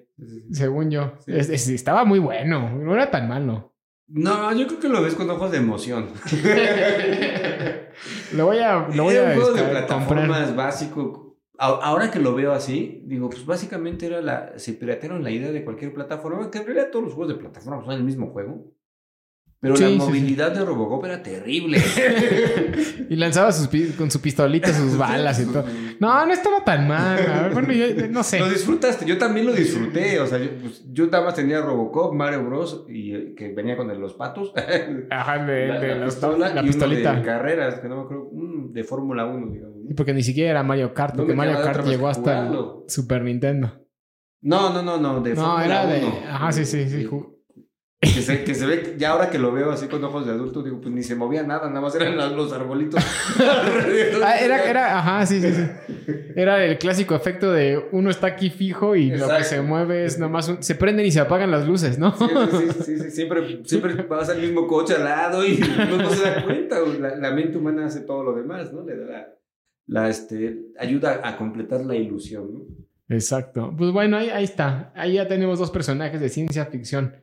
[0.51, 1.13] según yo.
[1.27, 1.33] Sí.
[1.37, 3.72] Es- es- estaba muy bueno, no era tan malo.
[4.15, 6.09] No, yo creo que lo ves con ojos de emoción.
[8.35, 9.87] Lo voy a, lo voy era un juego de este, comprar.
[9.87, 11.37] plataformas básico.
[11.59, 15.53] A- Ahora que lo veo así, digo, pues básicamente era la, se piratearon la idea
[15.53, 18.73] de cualquier plataforma, que en realidad todos los juegos de plataforma son el mismo juego.
[19.63, 21.79] Pero Sí, la sí, movilidad de Robocop era terrible.
[23.09, 25.65] Y lanzaba sus con su pistolita sus balas y todo.
[26.01, 27.51] No, no estaba tan mal.
[27.53, 28.41] Bueno, yo no sé.
[28.41, 30.19] Lo disfrutaste, yo también lo disfruté.
[30.19, 32.87] O sea, yo, pues, yo nada más tenía Robocop, Mario Bros.
[32.89, 34.53] y eh, que venía con el- los patos.
[35.11, 37.15] Ajá, de, la, de la la, pistola la y uno pistolita.
[37.17, 39.77] de carreras, que no me acuerdo, mm, de Fórmula 1, digamos.
[39.77, 39.91] ¿no?
[39.91, 42.57] Y porque ni siquiera era Mario Kart, No porque me Mario Kart llegó hasta el.
[42.89, 43.79] Super Nintendo.
[44.41, 46.05] No, no, no, no, de No, Fórmula era de.
[46.05, 46.15] 1.
[46.31, 47.09] Ajá, sí, sí, sí.
[48.03, 50.61] Que se, que se ve, ya ahora que lo veo así con ojos de adulto,
[50.65, 53.01] digo, pues ni se movía nada, nada más eran los, arbolitos.
[54.25, 55.63] Ah, era, era, ajá, sí, sí, sí.
[56.35, 60.19] Era el clásico efecto de uno está aquí fijo y lo que se mueve es
[60.19, 62.13] nomás un- se prenden y se apagan las luces, ¿no?
[62.17, 66.11] Sí, sí, sí, sí, siempre, siempre pasa el mismo coche al lado y uno no
[66.11, 66.79] se da cuenta.
[67.19, 68.85] la mente humana hace todo lo demás, ¿no?
[68.85, 69.29] Le da la,
[69.87, 72.61] la, este, ayuda a completar la ilusión, ¿no?
[73.09, 73.73] Exacto.
[73.77, 74.93] Pues bueno, ahí, ahí está.
[74.97, 77.22] Ahí ya tenemos dos personajes de ciencia ficción.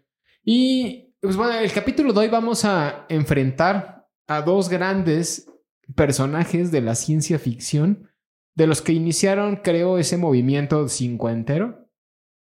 [0.52, 5.48] Y pues bueno, el capítulo de hoy vamos a enfrentar a dos grandes
[5.94, 8.10] personajes de la ciencia ficción,
[8.56, 11.88] de los que iniciaron, creo, ese movimiento cincuentero.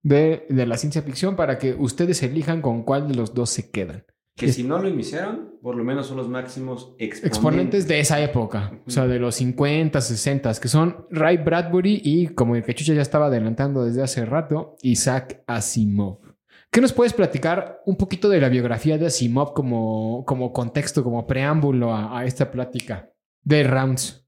[0.02, 3.70] de, de la ciencia ficción para que ustedes elijan con cuál de los dos se
[3.70, 4.06] quedan.
[4.36, 7.24] Que si no lo iniciaron, por lo menos son los máximos exponentes.
[7.26, 12.28] Exponentes de esa época, o sea, de los 50, 60, que son Ray Bradbury y,
[12.28, 16.31] como el Cachucha ya estaba adelantando desde hace rato, Isaac Asimov.
[16.72, 21.26] ¿Qué nos puedes platicar un poquito de la biografía de Asimov como, como contexto, como
[21.26, 24.26] preámbulo a, esta plática de Rounds?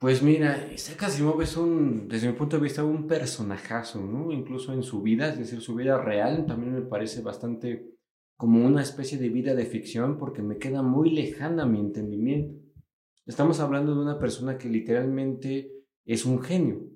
[0.00, 4.32] Pues mira, Isaac Asimov es un, desde mi punto de vista, un personajazo, ¿no?
[4.32, 7.94] Incluso en su vida, es decir, su vida real también me parece bastante
[8.36, 12.60] como una especie de vida de ficción porque me queda muy lejana mi entendimiento.
[13.24, 15.70] Estamos hablando de una persona que literalmente
[16.04, 16.88] es un genio.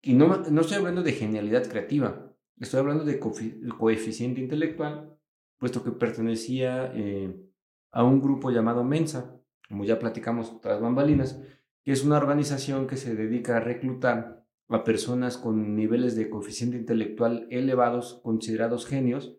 [0.00, 5.16] Y no, no estoy hablando de genialidad creativa, estoy hablando de coeficiente intelectual,
[5.58, 7.34] puesto que pertenecía eh,
[7.92, 9.38] a un grupo llamado Mensa,
[9.68, 11.40] como ya platicamos tras bambalinas,
[11.84, 16.76] que es una organización que se dedica a reclutar a personas con niveles de coeficiente
[16.76, 19.36] intelectual elevados, considerados genios,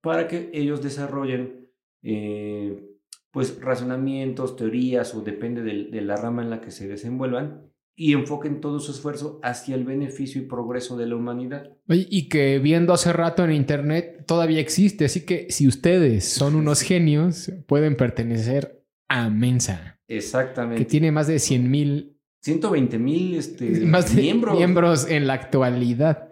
[0.00, 1.70] para que ellos desarrollen
[2.02, 2.88] eh,
[3.30, 8.60] pues razonamientos, teorías o depende de, la rama en la que se desenvuelvan y enfoquen
[8.60, 11.70] todo su esfuerzo hacia el beneficio y progreso de la humanidad.
[11.88, 16.80] Y que viendo hace rato en internet todavía existe, así que si ustedes son unos
[16.80, 20.00] genios, pueden pertenecer a Mensa.
[20.08, 20.82] Exactamente.
[20.82, 22.18] Que tiene más de 100 mil...
[22.40, 23.64] 120 mil este,
[24.16, 24.56] miembros.
[24.56, 26.30] miembros en la actualidad.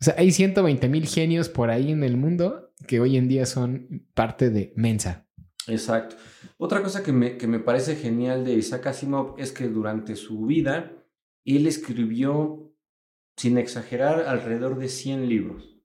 [0.00, 3.46] O sea, hay 120 mil genios por ahí en el mundo que hoy en día
[3.46, 5.25] son parte de Mensa.
[5.68, 6.16] Exacto.
[6.58, 10.46] Otra cosa que me, que me parece genial de Isaac Asimov es que durante su
[10.46, 10.92] vida
[11.44, 12.72] él escribió,
[13.36, 15.78] sin exagerar, alrededor de 100 libros.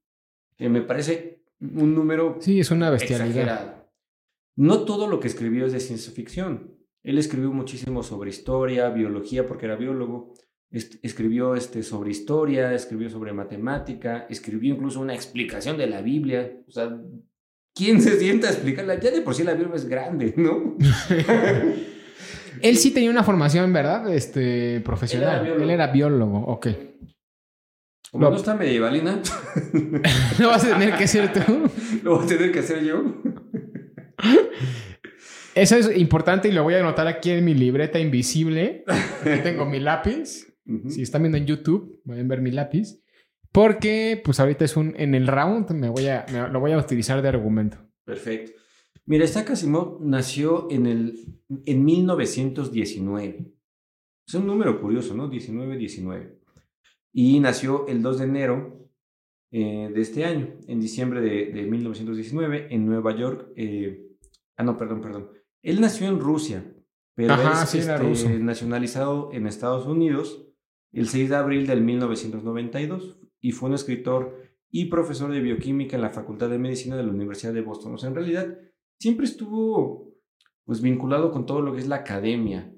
[0.57, 2.37] Que me parece un número.
[2.39, 3.87] Sí, es una bestialidad.
[4.55, 6.77] No todo lo que escribió es de ciencia ficción.
[7.03, 10.33] Él escribió muchísimo sobre historia, biología, porque era biólogo,
[10.69, 16.63] escribió este, sobre historia, escribió sobre matemática, escribió incluso una explicación de la Biblia.
[16.67, 17.01] O sea,
[17.75, 18.99] ¿quién se sienta a explicarla?
[18.99, 20.77] Ya de por sí la Biblia es grande, ¿no?
[22.61, 24.13] Él sí tenía una formación, ¿verdad?
[24.13, 25.45] Este, profesional.
[25.47, 26.67] Él era biólogo, ok.
[28.11, 29.21] Como no, está medievalina.
[30.39, 31.69] Lo vas a tener que hacer tú.
[32.03, 33.21] Lo voy a tener que hacer yo.
[35.55, 38.83] Eso es importante y lo voy a anotar aquí en mi libreta invisible.
[38.87, 40.47] Aquí tengo mi lápiz.
[40.87, 43.00] Si están viendo en YouTube, pueden ver mi lápiz.
[43.51, 44.93] Porque, pues ahorita es un.
[44.97, 47.77] En el round me voy a, lo voy a utilizar de argumento.
[48.05, 48.51] Perfecto.
[49.05, 53.53] Mira, esta Asimov nació en, el, en 1919.
[54.25, 55.27] Es un número curioso, ¿no?
[55.27, 56.39] 1919.
[57.13, 58.89] Y nació el 2 de enero
[59.51, 63.51] eh, de este año, en diciembre de, de 1919, en Nueva York.
[63.57, 64.07] Eh,
[64.55, 65.29] ah, no, perdón, perdón.
[65.61, 66.73] Él nació en Rusia,
[67.15, 70.47] pero es este, nacionalizado en Estados Unidos
[70.93, 76.01] el 6 de abril del 1992 y fue un escritor y profesor de bioquímica en
[76.01, 77.95] la Facultad de Medicina de la Universidad de Boston.
[77.95, 78.57] O sea, en realidad
[78.99, 80.11] siempre estuvo
[80.63, 82.73] pues vinculado con todo lo que es la academia,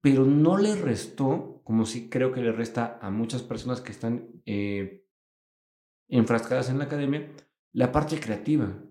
[0.00, 4.28] pero no le restó, como sí creo que le resta a muchas personas que están
[4.46, 5.04] eh,
[6.08, 7.30] enfrascadas en la academia,
[7.72, 8.82] la parte creativa.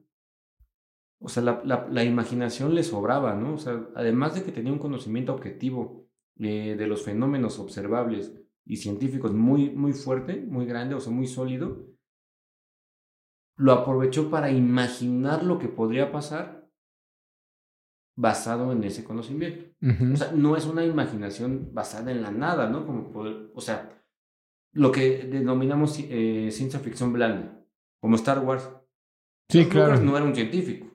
[1.20, 3.56] O sea, la, la, imaginación le sobraba, ¿no?
[3.56, 8.78] O sea, además de que tenía un conocimiento objetivo eh, de los fenómenos observables, y
[8.78, 11.88] científicos muy, muy fuerte, muy grande, o sea, muy sólido,
[13.56, 16.70] lo aprovechó para imaginar lo que podría pasar
[18.16, 19.66] basado en ese conocimiento.
[20.14, 22.86] O sea, no es una imaginación basada en la nada, ¿no?
[22.86, 24.04] Como poder, o sea,
[24.74, 27.64] lo que denominamos eh, ciencia ficción blanda,
[28.02, 28.70] como Star Wars.
[29.50, 30.00] Sí, claro.
[30.02, 30.88] no era un científico.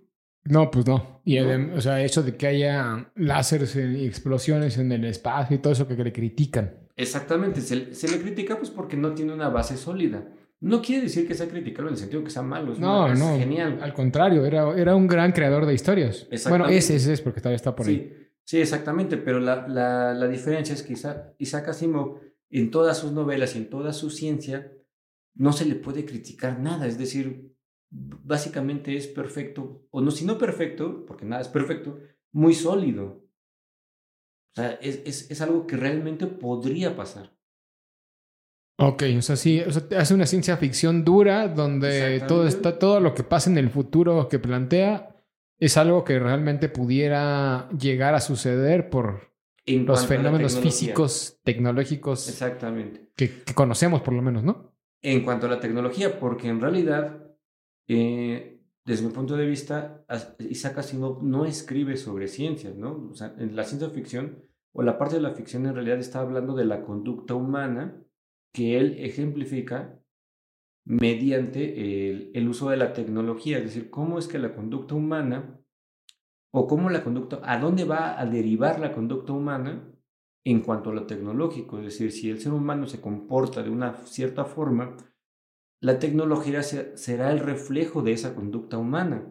[0.45, 1.23] No, pues no.
[1.25, 5.73] Y o sea, eso de que haya láseres y explosiones en el espacio y todo
[5.73, 6.82] eso que le critican.
[6.97, 10.29] Exactamente, se, le critica pues porque no tiene una base sólida.
[10.61, 12.73] No quiere decir que sea criticable en el sentido que sea malo.
[12.73, 13.37] Es no, no.
[13.37, 13.79] genial.
[13.83, 16.29] Al contrario, era, era un gran creador de historias.
[16.49, 18.31] Bueno, ese, ese, es porque todavía está por ahí.
[18.45, 19.17] Sí, exactamente.
[19.17, 20.93] Pero la, la, la diferencia es que
[21.39, 24.73] Isaac, Asimov, en todas sus novelas y en toda su ciencia,
[25.35, 26.87] no se le puede criticar nada.
[26.87, 27.53] Es decir,
[27.91, 31.99] básicamente es perfecto, o no, si no perfecto, porque nada es perfecto,
[32.33, 33.22] muy sólido.
[34.53, 37.33] O sea, es, es, es algo que realmente podría pasar.
[38.79, 43.01] Ok, o sea, sí, o sea, hace una ciencia ficción dura donde todo, está, todo
[43.01, 45.15] lo que pasa en el futuro que plantea
[45.59, 49.33] es algo que realmente pudiera llegar a suceder por
[49.65, 53.11] los fenómenos físicos, tecnológicos Exactamente.
[53.15, 54.73] Que, que, conocemos por lo menos, ¿no?
[55.01, 57.23] En cuanto a la tecnología, porque en realidad,
[57.87, 58.52] eh,
[58.85, 60.05] desde mi punto de vista,
[60.39, 63.11] Isaac Asimov no escribe sobre ciencias, ¿no?
[63.11, 66.21] O sea, en la ciencia ficción o la parte de la ficción en realidad está
[66.21, 68.03] hablando de la conducta humana
[68.53, 69.99] que él ejemplifica
[70.85, 75.61] mediante el, uso de la tecnología, es decir, cómo es que la conducta humana
[76.53, 79.89] o cómo la conducta, a dónde va a derivar la conducta humana
[80.45, 83.95] en cuanto a lo tecnológico, es decir, si el ser humano se comporta de una
[83.95, 84.97] cierta forma,
[85.83, 89.29] la tecnología será el reflejo de esa conducta humana.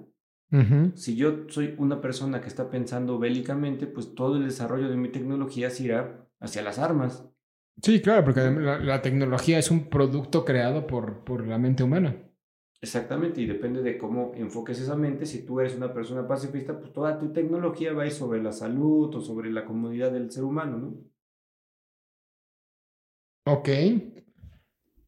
[0.96, 5.08] Si yo soy una persona que está pensando bélicamente, pues todo el desarrollo de mi
[5.08, 7.26] tecnología se irá hacia las armas.
[7.82, 12.18] Sí, claro, porque la, tecnología es un producto creado por, por la mente humana.
[12.82, 15.26] Exactamente, y depende de cómo enfoques esa mente.
[15.26, 18.52] Si tú eres una persona pacifista, pues toda tu tecnología va a ir sobre la
[18.52, 21.12] salud o sobre la comodidad del ser humano, ¿no?
[23.46, 23.70] Ok.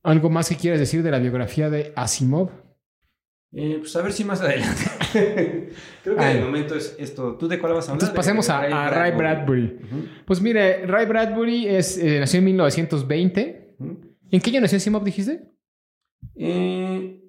[0.04, 2.50] ¿Algo más que quieres decir de la biografía de Asimov?
[3.56, 4.82] Eh, pues a ver si más adelante.
[6.04, 7.38] Creo que de momento es esto.
[7.38, 8.04] ¿Tú de cuál vas a hablar?
[8.04, 9.80] Entonces pasemos a, Ray Bradbury.
[10.26, 13.76] Pues mire, Ray Bradbury es, eh, nació en 1920.
[14.32, 15.52] ¿En qué año nació Asimov, dijiste?
[16.36, 17.22] Eh,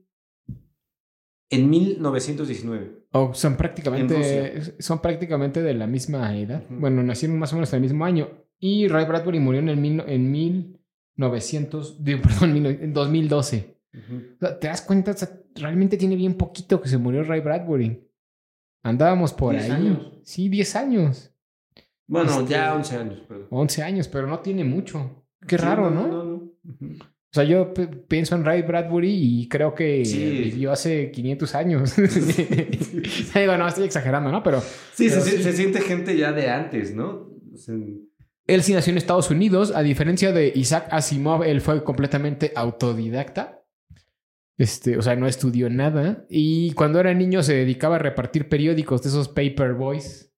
[1.50, 3.04] en 1919.
[3.12, 6.64] Oh, son prácticamente, son prácticamente de la misma edad.
[6.70, 8.30] Bueno, nacieron más o menos en el mismo año.
[8.58, 10.32] Y Ray Bradbury murió en, el mil, en
[11.16, 13.74] 1900, perdón, en 2012.
[14.60, 15.14] ¿Te das cuenta?
[15.54, 18.02] realmente tiene bien poquito que se murió Ray Bradbury.
[18.82, 19.70] Andábamos por ahí.
[19.70, 20.12] Años.
[20.24, 21.30] Sí, 10 años.
[22.06, 23.46] Bueno, ya 11 años, perdón.
[23.50, 25.24] 11 años, pero no tiene mucho.
[25.46, 26.06] Qué raro, ¿no?
[26.06, 26.34] no, no.
[27.34, 27.74] O sea, yo
[28.06, 31.96] pienso en Ray Bradbury y creo que vivió hace 500 años.
[33.34, 34.40] Digo, no, estoy exagerando, ¿no?
[34.42, 34.62] Pero.
[34.92, 37.30] Sí, se, siente gente ya de antes, ¿no?
[38.46, 39.72] Él sí nació en Estados Unidos.
[39.74, 43.62] A diferencia de Isaac Asimov, él fue completamente autodidacta.
[44.56, 46.26] Este, o sea, no estudió nada.
[46.28, 50.30] Y cuando era niño se dedicaba a repartir periódicos de esos paper boys.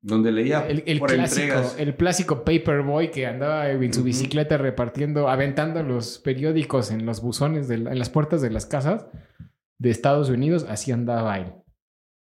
[0.00, 5.82] Donde leía el, el clásico, el clásico paperboy que andaba en su bicicleta repartiendo, aventando
[5.82, 9.06] los periódicos en los buzones, de en las puertas de las casas
[9.80, 11.52] de Estados Unidos, así andaba él.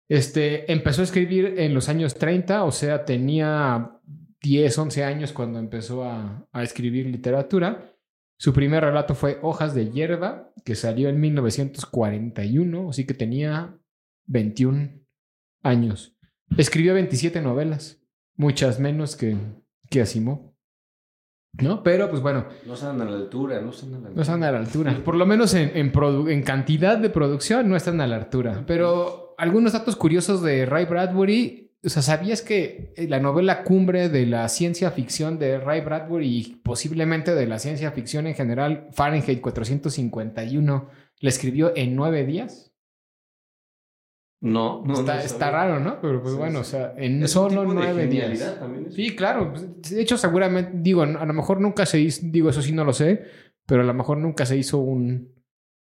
[0.08, 3.92] Este, empezó a escribir en los años 30, o sea, tenía
[4.42, 7.94] 10, 11 años cuando empezó a, a escribir literatura.
[8.38, 13.79] Su primer relato fue Hojas de hierba, que salió en 1941, así que tenía
[14.26, 15.00] 21
[15.62, 16.16] años.
[16.57, 18.03] Escribió 27 novelas,
[18.37, 19.37] muchas menos que,
[19.90, 20.50] que Asimov.
[21.61, 21.83] ¿No?
[21.83, 22.46] Pero pues bueno.
[22.64, 24.14] No están a la altura, no están a la altura.
[24.14, 25.05] No están a la altura.
[25.05, 25.92] Por lo menos en, en,
[26.29, 28.64] en cantidad de producción no están a la altura.
[28.66, 31.69] Pero algunos datos curiosos de Ray Bradbury.
[31.82, 36.56] O sea, ¿sabías que la novela cumbre de la ciencia ficción de Ray Bradbury y
[36.56, 40.88] posiblemente de la ciencia ficción en general, Fahrenheit 451,
[41.20, 42.70] la escribió en nueve días?
[44.42, 46.00] No, no, está, está raro, ¿no?
[46.00, 48.56] Pero pues bueno, o sea, en solo nueve días.
[48.90, 49.52] Sí, claro.
[49.52, 52.84] Pues, de hecho, seguramente, digo, a lo mejor nunca se hizo, digo, eso sí no
[52.84, 53.24] lo sé,
[53.66, 55.34] pero a lo mejor nunca se hizo un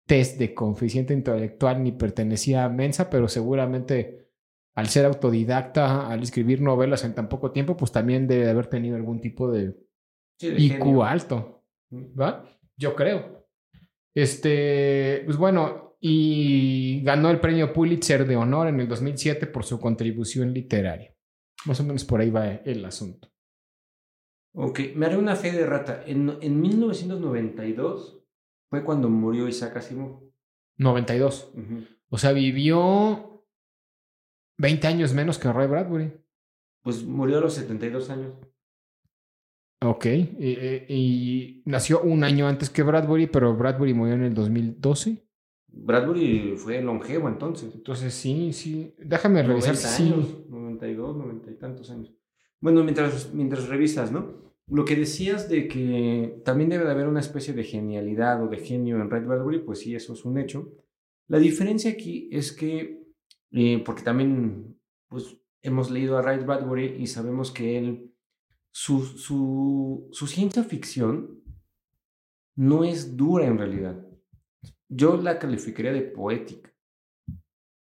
[0.07, 4.26] test de coeficiente intelectual ni pertenecía a Mensa, pero seguramente
[4.77, 8.97] al ser autodidacta, al escribir novelas en tan poco tiempo, pues también debe haber tenido
[8.97, 9.75] algún tipo de,
[10.39, 11.65] IQ alto.
[11.91, 12.47] ¿Va?
[12.77, 13.49] Yo creo.
[14.15, 19.81] Este, pues bueno, y ganó el premio Pulitzer de honor en el 2007 por su
[19.81, 21.15] contribución literaria.
[21.65, 23.31] Más o menos por ahí va el asunto.
[24.55, 26.03] Ok, me haré una fe de rata.
[26.07, 28.23] En, en 1992
[28.69, 30.23] fue cuando murió Isaac Asimov.
[30.77, 31.53] 92.
[32.11, 33.36] O sea, vivió
[34.59, 36.13] 20 años menos que Ray Bradbury.
[36.83, 38.35] Pues murió a los 72 años.
[39.83, 40.57] Ok, y,
[40.89, 45.27] y, nació un año antes que Bradbury, pero Bradbury murió en el 2012.
[45.69, 47.75] Bradbury fue longevo entonces.
[47.75, 48.95] Entonces sí, sí.
[48.99, 49.77] Déjame revisar.
[50.01, 52.13] años, 92, 90 y tantos años.
[52.61, 54.47] Bueno, mientras, mientras revisas, ¿no?
[54.69, 58.59] Lo que decías de que también debe de haber una especie de genialidad o de
[58.59, 60.73] genio en Red Bradbury, pues sí, eso es un hecho.
[61.29, 63.06] La diferencia aquí es que,
[63.57, 68.15] eh, porque también, pues, hemos leído a Ray Bradbury y sabemos que él,
[68.71, 71.43] su, su, su ciencia ficción
[72.55, 74.07] no es dura en realidad
[74.89, 76.73] yo la calificaría de poética.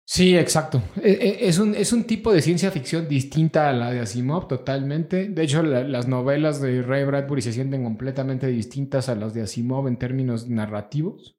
[0.06, 0.84] Sí, exacto.
[1.02, 4.48] E, e, es un, es un tipo de ciencia ficción distinta a la de Asimov,
[4.48, 5.30] totalmente.
[5.30, 9.88] De hecho, las novelas de Ray Bradbury se sienten completamente distintas a las de Asimov
[9.88, 11.38] en términos narrativos.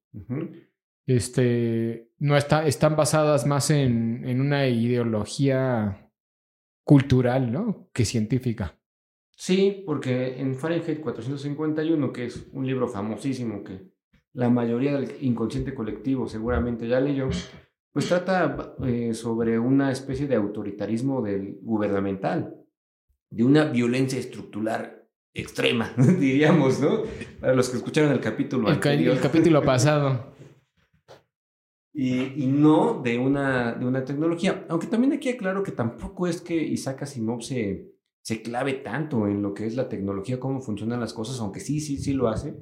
[1.07, 6.11] Este, no está, están basadas más en, en una ideología
[6.85, 7.89] cultural, ¿no?
[7.93, 8.79] Que científica.
[9.37, 13.93] Sí, porque en Fahrenheit 451, que es un libro famosísimo que
[14.35, 17.29] la mayoría del inconsciente colectivo seguramente ya leyó,
[17.93, 22.55] pues trata eh, sobre una especie de autoritarismo del gubernamental,
[23.31, 27.03] de una violencia estructural extrema, diríamos, ¿no?
[27.41, 30.32] Para los que escucharon el capítulo el, el capítulo pasado.
[31.93, 34.67] Y, y no de una, de una tecnología.
[34.69, 39.43] Aunque también aquí aclaro que tampoco es que Isaac Asimov se, se clave tanto en
[39.43, 42.57] lo que es la tecnología, cómo funcionan las cosas, aunque sí, sí, sí lo hace,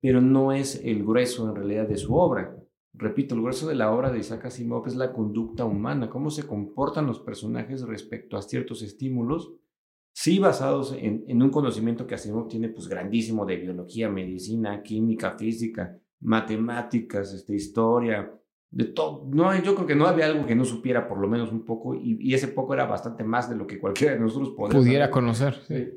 [0.00, 2.56] pero no es el grueso en realidad de su obra.
[2.92, 6.46] Repito, el grueso de la obra de Isaac Asimov es la conducta humana, cómo se
[6.46, 9.52] comportan los personajes respecto a ciertos estímulos,
[10.14, 15.36] sí basados en, en un conocimiento que Asimov tiene pues grandísimo de biología, medicina, química,
[15.36, 18.32] física, matemáticas, este, historia,
[18.70, 19.24] de todo.
[19.32, 21.94] No, yo creo que no había algo que no supiera por lo menos un poco
[21.94, 25.10] y, y ese poco era bastante más de lo que cualquiera de nosotros Pudiera saber.
[25.10, 25.58] conocer.
[25.68, 25.92] Sí.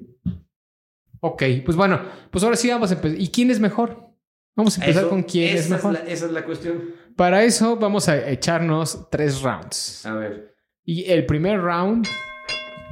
[1.21, 1.99] Ok, pues bueno,
[2.31, 3.19] pues ahora sí vamos a empezar.
[3.19, 4.07] ¿Y quién es mejor?
[4.55, 5.93] Vamos a empezar Eso- con quién es mejor.
[5.93, 6.81] la- esa es la cuestión.
[7.15, 10.05] Para eso vamos a echarnos tres rounds.
[10.05, 10.55] A ver.
[10.85, 12.07] Y el primer round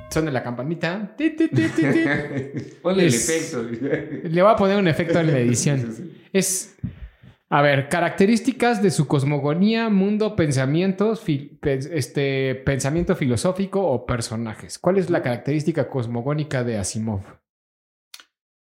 [0.09, 1.15] son de la campanita.
[1.17, 2.71] Ti, ti, ti, ti, ti.
[2.81, 4.27] Ponle Es- el efecto.
[4.27, 5.93] Le voy a poner un efecto en la edición.
[6.33, 6.77] Es,
[7.49, 14.77] a ver, características de su cosmogonía, mundo, pensamientos, fi- este, pensamiento filosófico o personajes.
[14.77, 17.21] ¿Cuál es la característica cosmogónica de Asimov?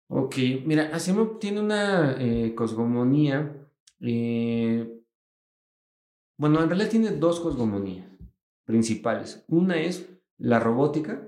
[0.09, 3.53] Ok, mira, Asimov tiene una eh, cosmogonía.
[4.01, 4.95] eh,
[6.37, 8.07] bueno, en realidad tiene dos cosmogonías
[8.65, 9.43] principales.
[9.49, 11.21] Una es la robótica,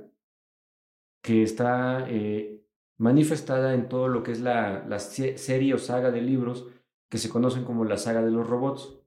[1.21, 2.63] que está eh,
[2.97, 6.67] manifestada en todo lo que es la, la se- serie o saga de libros
[7.11, 8.97] que se conocen como la saga de los robots,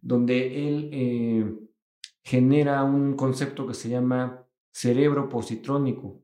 [0.00, 1.58] donde él eh,
[2.22, 6.22] genera un concepto que se llama cerebro positrónico.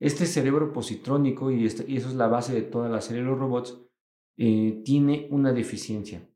[0.00, 3.28] Este cerebro positrónico, y, este- y eso es la base de toda la serie de
[3.28, 3.78] los robots,
[4.38, 6.26] eh, tiene una deficiencia.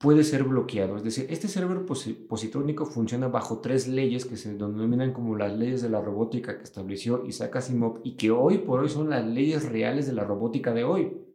[0.00, 0.96] Puede ser bloqueado.
[0.96, 5.52] Es decir, este cerebro posi- positrónico funciona bajo tres leyes que se denominan como las
[5.56, 9.26] leyes de la robótica que estableció Isaac Asimov y que hoy por hoy son las
[9.26, 11.27] leyes reales de la robótica de hoy.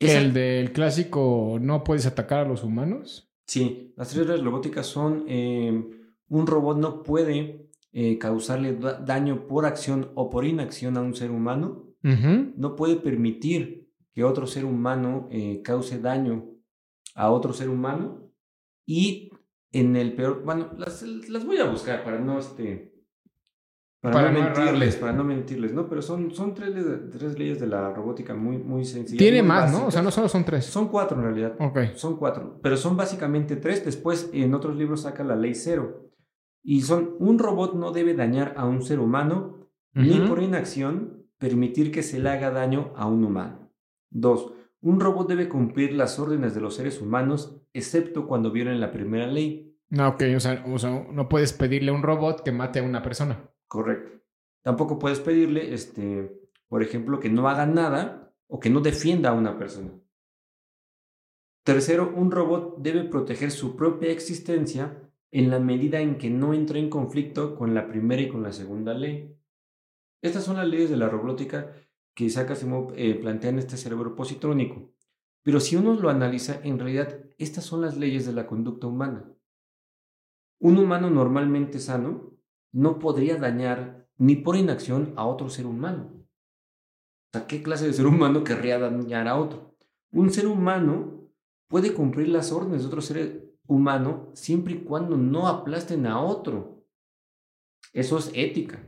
[0.00, 3.30] El del clásico no puedes atacar a los humanos.
[3.46, 5.72] Sí, las tres reglas robóticas son eh,
[6.28, 11.14] un robot no puede eh, causarle da- daño por acción o por inacción a un
[11.14, 16.46] ser humano, no puede permitir que otro ser humano eh, cause daño
[17.14, 18.32] a otro ser humano.
[18.86, 19.30] Y
[19.72, 22.89] en el peor, bueno, las, las voy a buscar para no este
[24.00, 24.96] para, Para no no mentirles, errarles.
[24.96, 25.88] para no mentirles, ¿no?
[25.88, 26.74] Pero son, son tres,
[27.12, 29.18] tres leyes de la robótica muy, muy sencillas.
[29.18, 29.76] Tiene muy más, ¿no?
[29.86, 30.04] O sea, básicas.
[30.04, 30.64] no solo son tres.
[30.64, 31.54] Son cuatro en realidad.
[31.58, 31.78] Ok.
[31.94, 33.84] Son cuatro, pero son básicamente tres.
[33.84, 36.10] Después, en otros libros saca la ley cero.
[36.62, 40.28] Y son, un robot no debe dañar a un ser humano, ni Ujú.
[40.28, 43.70] por inacción permitir que se le haga daño a un humano.
[44.10, 48.92] Dos, un robot debe cumplir las órdenes de los seres humanos, excepto cuando violen la
[48.92, 49.76] primera ley.
[49.90, 52.82] No, ok, o sea, o sea, no puedes pedirle a un robot que mate a
[52.82, 53.50] una persona.
[53.70, 54.20] Correcto.
[54.62, 59.32] Tampoco puedes pedirle, este, por ejemplo, que no haga nada o que no defienda a
[59.32, 59.92] una persona.
[61.62, 66.80] Tercero, un robot debe proteger su propia existencia en la medida en que no entre
[66.80, 69.38] en conflicto con la primera y con la segunda ley.
[70.20, 71.72] Estas son las leyes de la robótica
[72.12, 74.90] que Isaac Asimov eh, plantea en este cerebro positrónico.
[75.44, 79.32] Pero si uno lo analiza, en realidad estas son las leyes de la conducta humana.
[80.58, 82.29] Un humano normalmente sano
[82.72, 86.12] no podría dañar ni por inacción a otro ser humano.
[86.14, 89.76] O sea, ¿qué clase de ser humano querría dañar a otro?
[90.12, 91.30] Un ser humano
[91.68, 96.84] puede cumplir las órdenes de otro ser humano siempre y cuando no aplasten a otro.
[97.92, 98.86] Eso es ética.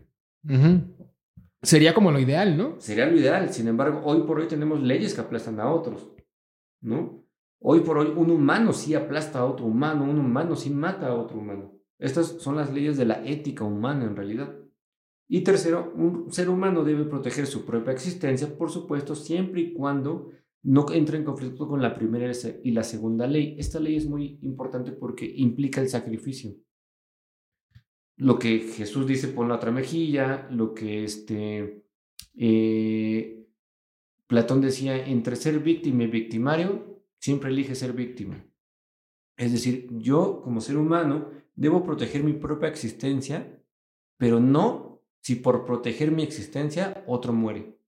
[1.62, 2.80] Sería como lo ideal, ¿no?
[2.80, 3.52] Sería lo ideal.
[3.52, 6.10] Sin embargo, hoy por hoy tenemos leyes que aplastan a otros.
[6.80, 7.24] ¿No?
[7.60, 11.14] Hoy por hoy un humano sí aplasta a otro humano, un humano sí mata a
[11.14, 11.72] otro humano.
[12.02, 14.58] Estas son las leyes de la ética humana en realidad.
[15.28, 20.30] Y tercero, un ser humano debe proteger su propia existencia, por supuesto, siempre y cuando
[20.64, 22.30] no entre en conflicto con la primera
[22.64, 23.54] y la segunda ley.
[23.56, 26.56] Esta ley es muy importante porque implica el sacrificio.
[28.16, 31.84] Lo que Jesús dice, pon la otra mejilla, lo que este,
[32.34, 33.46] eh,
[34.26, 38.44] Platón decía, entre ser víctima y victimario, siempre elige ser víctima.
[39.37, 43.63] Es decir, yo como ser humano debo proteger mi propia existencia,
[44.19, 47.79] pero no si por proteger mi existencia otro muere.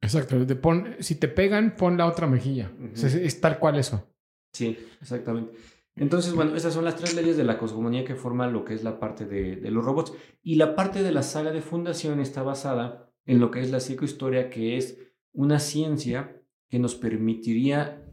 [0.00, 0.46] Exacto.
[0.46, 2.70] Te pon- si te pegan, pon la otra mejilla.
[2.94, 4.06] Es, es tal cual eso.
[4.52, 5.52] Sí, exactamente.
[5.96, 8.84] Entonces, bueno, esas son las tres leyes de la cosmogonía que forman lo que es
[8.84, 10.12] la parte de, de los robots.
[10.42, 13.80] Y la parte de la saga de fundación está basada en lo que es la
[13.80, 14.98] psicohistoria, que es
[15.32, 18.04] una ciencia que nos permitiría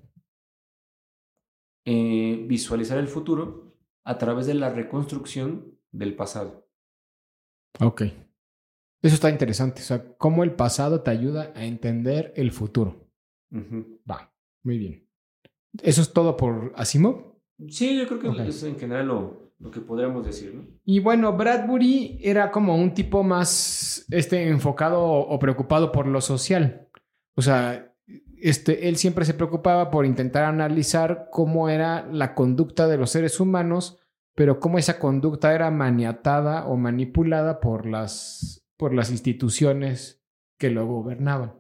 [1.86, 3.62] eh, visualizar el futuro
[4.04, 6.68] a través de la reconstrucción del pasado.
[7.80, 8.04] Ok.
[9.01, 9.82] Eso está interesante.
[9.82, 13.08] O sea, cómo el pasado te ayuda a entender el futuro.
[14.10, 14.34] Va,
[14.64, 15.08] muy bien.
[15.82, 17.36] Eso es todo por Asimov.
[17.68, 18.39] Sí, yo creo que Ok.
[18.47, 20.66] es en general lo, lo que podríamos decir, ¿no?
[20.86, 26.88] Y bueno, Bradbury era como un tipo más este, enfocado o preocupado por lo social.
[27.36, 27.92] O sea,
[28.49, 33.39] este, él siempre se preocupaba por intentar analizar cómo era la conducta de los seres
[33.39, 33.99] humanos,
[34.35, 40.23] pero cómo esa conducta era maniatada o manipulada por las, por las instituciones
[40.57, 41.53] que lo gobernaban,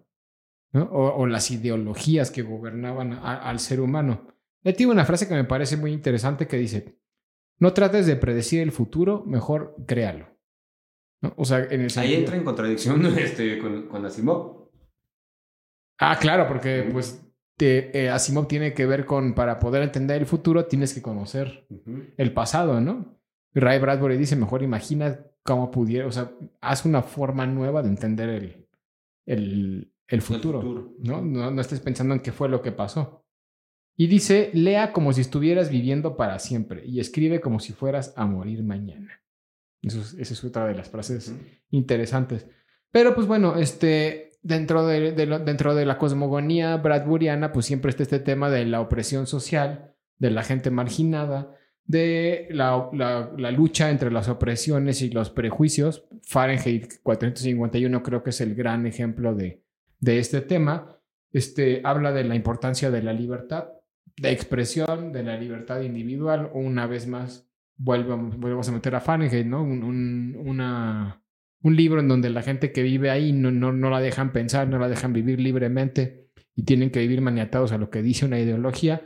[0.71, 0.83] ¿no?
[0.85, 4.27] o, o las ideologías que gobernaban a- al ser humano.
[4.63, 6.97] Él tiene una frase que me parece muy interesante que dice,
[7.59, 10.27] no trates de predecir el futuro, mejor créalo.
[11.21, 11.33] ¿No?
[11.37, 14.62] O sea, en el Ahí sentido- entra en contradicción este, con, con Asimov.
[15.99, 17.23] Ah, claro, porque pues
[17.57, 21.67] te- eh, Asimov tiene que ver con, para poder entender el futuro, tienes que conocer
[22.17, 23.19] el pasado, ¿no?
[23.53, 26.31] Ray Bradbury dice, mejor imagina cómo pudiera, o sea,
[26.61, 28.67] haz una forma nueva de entender el,
[29.25, 30.93] el, el futuro, futuro.
[30.99, 31.21] ¿no?
[31.21, 31.51] ¿no?
[31.51, 33.23] No estés pensando en qué fue lo que pasó.
[33.95, 38.25] Y dice, lea como si estuvieras viviendo para siempre y escribe como si fueras a
[38.25, 39.21] morir mañana.
[39.83, 41.35] Eso es- esa es otra de las frases
[41.69, 42.47] interesantes.
[42.91, 48.03] Pero pues bueno, este, dentro de, lo- dentro de la cosmogonía bradburiana, pues siempre está
[48.03, 54.11] este tema de la opresión social, de la gente marginada, de la, la- lucha entre
[54.11, 56.05] las opresiones y los prejuicios.
[56.27, 59.63] Fahrenheit 451 creo que es el gran ejemplo de,
[59.99, 60.97] de este tema.
[61.31, 63.69] Este, habla de la importancia de la libertad,
[64.17, 66.51] de expresión, de la libertad individual.
[66.53, 69.63] Una vez más, vuelvamos, volvemos a meter a Fahrenheit, ¿no?
[69.63, 71.22] Un- una,
[71.63, 74.67] un libro en donde la gente que vive ahí no, no, no la dejan pensar,
[74.67, 78.39] no la dejan vivir libremente y tienen que vivir maniatados a lo que dice una
[78.39, 79.01] ideología.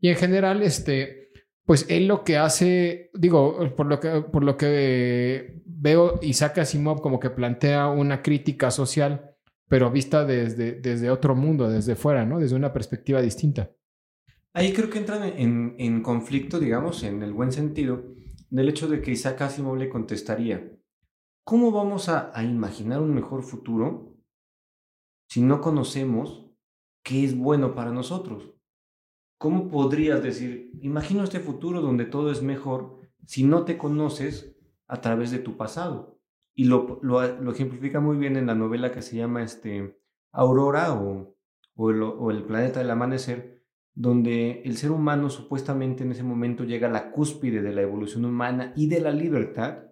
[0.00, 1.30] Y en general, este,
[1.64, 7.00] pues él lo que hace, digo, por lo que, por lo que veo, Isaac Asimov
[7.00, 9.36] como que plantea una crítica social,
[9.68, 12.40] pero vista desde, desde otro mundo, desde fuera, ¿no?
[12.40, 13.70] Desde una perspectiva distinta.
[14.52, 18.16] Ahí creo que entran en, en conflicto, digamos, en el buen sentido,
[18.48, 20.72] del hecho de que Isaac Asimov le contestaría,
[21.50, 24.14] ¿cómo vamos a, imaginar un mejor futuro
[25.28, 26.48] si no conocemos
[27.02, 28.54] qué es bueno para nosotros?
[29.36, 35.00] ¿Cómo podrías decir, imagino este futuro donde todo es mejor si no te conoces a
[35.00, 36.20] través de tu pasado?
[36.54, 39.98] Y lo, lo, lo ejemplifica muy bien en la novela que se llama este,
[40.30, 41.34] Aurora o,
[41.74, 46.62] o el, o el planeta del amanecer, donde el ser humano supuestamente en ese momento
[46.62, 49.89] llega a la cúspide de la evolución humana y de la libertad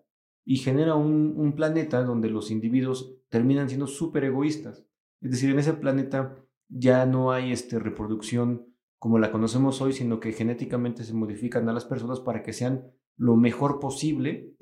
[0.50, 4.86] y genera un, planeta donde los individuos terminan siendo súper egoístas.
[5.20, 8.66] Es decir, en ese planeta ya no hay este, reproducción
[8.98, 12.90] como la conocemos hoy, sino que genéticamente se modifican a las personas para que sean
[13.18, 14.56] lo mejor posible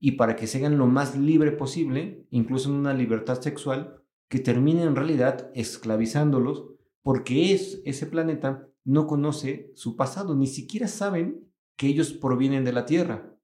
[0.00, 4.82] y para que sean lo más libre posible, incluso en una libertad sexual, que termine
[4.82, 6.66] en realidad esclavizándolos,
[7.00, 12.72] porque es ese planeta no conoce su pasado, ni siquiera saben que ellos provienen de
[12.72, 13.37] la Tierra.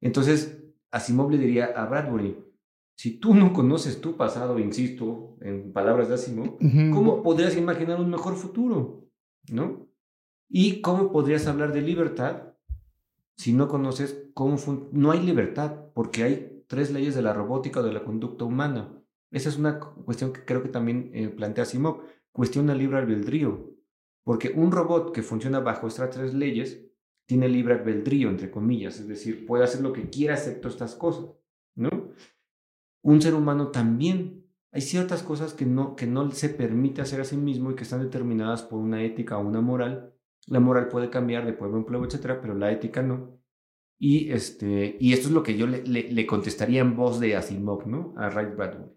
[0.00, 2.36] Entonces, Asimov le diría a Bradbury,
[2.96, 6.56] si tú no conoces tu pasado, insisto, en palabras de Asimov,
[6.92, 9.04] ¿cómo podrías imaginar un mejor futuro?
[9.50, 9.86] ¿No?
[10.48, 12.54] ¿Y cómo podrías hablar de libertad
[13.36, 14.56] si no conoces cómo
[14.92, 15.76] no hay libertad?
[15.94, 18.92] Porque hay tres leyes de la robótica o de la conducta humana.
[19.30, 22.00] Esa es una cu- cuestión que creo que también eh, plantea Asimov.
[22.32, 23.72] Cuestiona el libre albedrío.
[24.24, 26.85] Porque un robot que funciona bajo estas tres leyes
[27.26, 29.00] tiene libre albedrío, entre comillas.
[29.00, 31.26] Es decir, puede hacer lo que quiera excepto estas cosas.
[31.74, 31.90] ¿No?
[33.02, 34.44] Un ser humano también.
[34.72, 37.84] Hay ciertas cosas que no, que no se permite hacer a sí mismo y que
[37.84, 40.14] están determinadas por una ética o una moral.
[40.46, 43.40] La moral puede cambiar de pueblo en pueblo, etcétera, pero la ética no.
[43.98, 47.34] Y, este, y esto es lo que yo le, le, le contestaría en voz de
[47.34, 48.14] Asimov, ¿no?
[48.16, 48.92] A Ray Bradbury.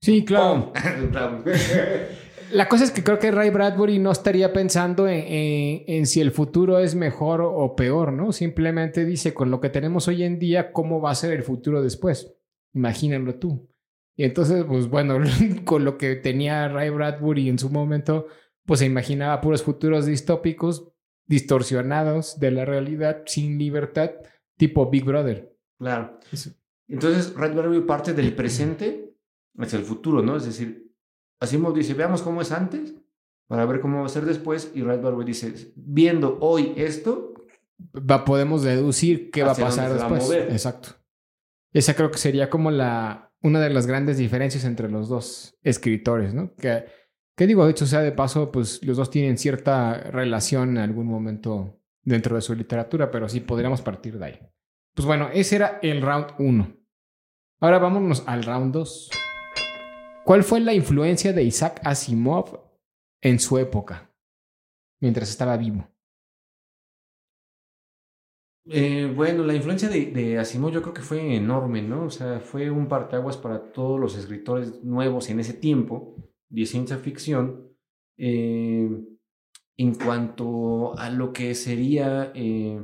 [0.00, 0.72] Sí, claro.
[2.52, 6.20] La cosa es que creo que Ray Bradbury no estaría pensando en, en- en si
[6.20, 8.32] el futuro es mejor o peor, ¿no?
[8.32, 11.82] Simplemente dice con lo que tenemos hoy en día, ¿cómo va a ser el futuro
[11.82, 12.34] después?
[12.74, 13.68] Imagínalo tú.
[14.16, 15.18] Y entonces, pues bueno,
[15.64, 18.26] con lo que tenía Ray Bradbury en su momento,
[18.66, 20.92] pues se imaginaba puros futuros distópicos,
[21.26, 24.10] distorsionados de la realidad, sin libertad,
[24.56, 25.56] tipo Big Brother.
[25.78, 26.18] Claro.
[26.32, 26.50] Eso.
[26.88, 29.14] Entonces, Ray Bradbury parte del presente
[29.56, 30.36] hacia el futuro, ¿no?
[30.36, 30.89] Es decir,
[31.40, 32.94] Asimov dice, veamos cómo es antes
[33.48, 34.72] para ver cómo va a ser después.
[34.74, 37.34] Y Ray Bradbury dice, viendo hoy esto,
[37.94, 40.24] va, podemos deducir qué va a pasar va a después.
[40.24, 40.50] mover.
[40.52, 40.90] Exacto.
[41.72, 46.34] Esa creo que sería como la una de las grandes diferencias entre los dos escritores,
[46.34, 46.54] ¿no?
[46.56, 46.84] Que,
[47.36, 51.06] que digo, de hecho sea de paso, pues los dos tienen cierta relación en algún
[51.06, 54.38] momento dentro de su literatura, pero sí podríamos partir de ahí.
[54.94, 56.76] Pues bueno, ese era el round 1.
[57.60, 59.10] Ahora vámonos al round 2.
[60.24, 62.60] ¿Cuál fue la influencia de Isaac Asimov
[63.22, 64.10] en su época?
[65.00, 65.88] mientras estaba vivo.
[68.66, 72.04] Eh, bueno, la influencia de, Asimov yo creo que fue enorme, ¿no?
[72.04, 76.14] O sea, fue un parteaguas para todos los escritores nuevos en ese tiempo
[76.48, 77.68] de ciencia ficción
[78.16, 78.88] eh,
[79.76, 82.80] en cuanto a lo que sería, eh,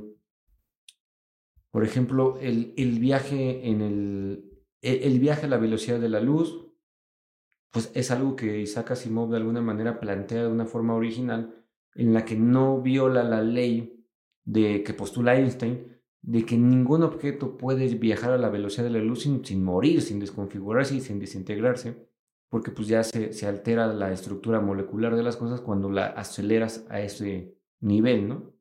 [1.70, 6.65] por ejemplo, el, viaje en el, viaje a la velocidad de la luz,
[7.76, 11.62] pues es algo que Isaac Asimov de alguna manera plantea de una forma original
[11.94, 14.02] en la que no viola la ley
[14.46, 19.04] de que postula Einstein, de que ningún objeto puede viajar a la velocidad de la
[19.04, 22.08] luz sin, sin morir, sin desconfigurarse y sin desintegrarse,
[22.48, 27.02] porque pues ya se, altera la estructura molecular de las cosas cuando la aceleras a
[27.02, 28.54] ese nivel, ¿no?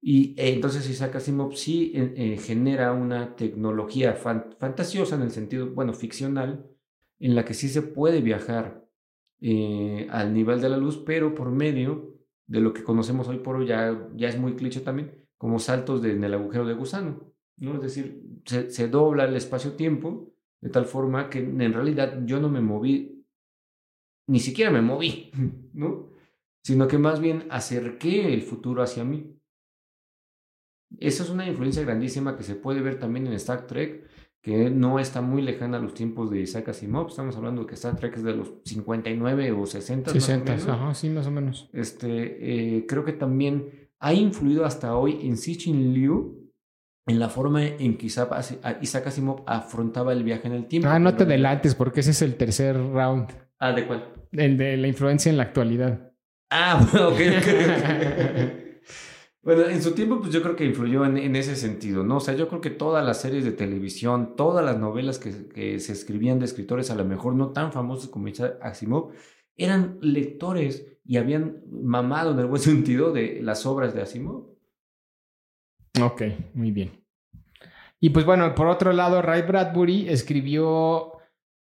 [0.00, 5.32] Y eh, entonces Isaac Asimov sí eh, eh, genera una tecnología fan, fantasiosa en el
[5.32, 6.70] sentido, bueno, ficcional,
[7.24, 8.86] en la que sí se puede viajar
[9.40, 13.56] eh, al nivel de la luz, pero por medio de lo que conocemos hoy por
[13.56, 17.32] hoy, ya, ya es muy cliché también, como saltos de, en el agujero de gusano,
[17.56, 17.76] ¿no?
[17.76, 22.50] Es decir, se, se dobla el espacio-tiempo de tal forma que en realidad yo no
[22.50, 23.24] me moví,
[24.28, 25.30] ni siquiera me moví,
[25.72, 26.10] ¿no?
[26.62, 29.34] Sino que más bien acerqué el futuro hacia mí.
[30.98, 34.06] Esa es una influencia grandísima que se puede ver también en Star Trek,
[34.44, 37.08] que no está muy lejana a los tiempos de Isaac Asimov.
[37.08, 40.10] Estamos hablando de que Star Trek es de los 59 o 60.
[40.10, 40.80] 60, más o menos.
[40.80, 41.70] ajá, sí, más o menos.
[41.72, 46.52] Este, eh, creo que también ha influido hasta hoy en Cixin Liu
[47.06, 50.90] en la forma en que Isaac Asimov afrontaba el viaje en el tiempo.
[50.90, 53.30] Ah, no te adelantes porque ese es el tercer round.
[53.58, 54.12] Ah, ¿de cuál?
[54.30, 56.12] El de la influencia en la actualidad.
[56.50, 58.60] Ah, ok, ok.
[59.44, 62.16] Bueno, en su tiempo, pues yo creo que influyó en, en, ese sentido, ¿no?
[62.16, 65.92] O sea, yo creo que todas las series de televisión, todas las novelas que, se
[65.92, 68.28] escribían de escritores, a lo mejor no tan famosos como
[68.62, 69.12] Asimov,
[69.56, 74.54] eran lectores y habían mamado en buen sentido de las obras de Asimov.
[76.02, 76.22] Ok,
[76.54, 77.04] muy bien.
[78.00, 81.13] Y pues bueno, por otro lado, Ray Bradbury escribió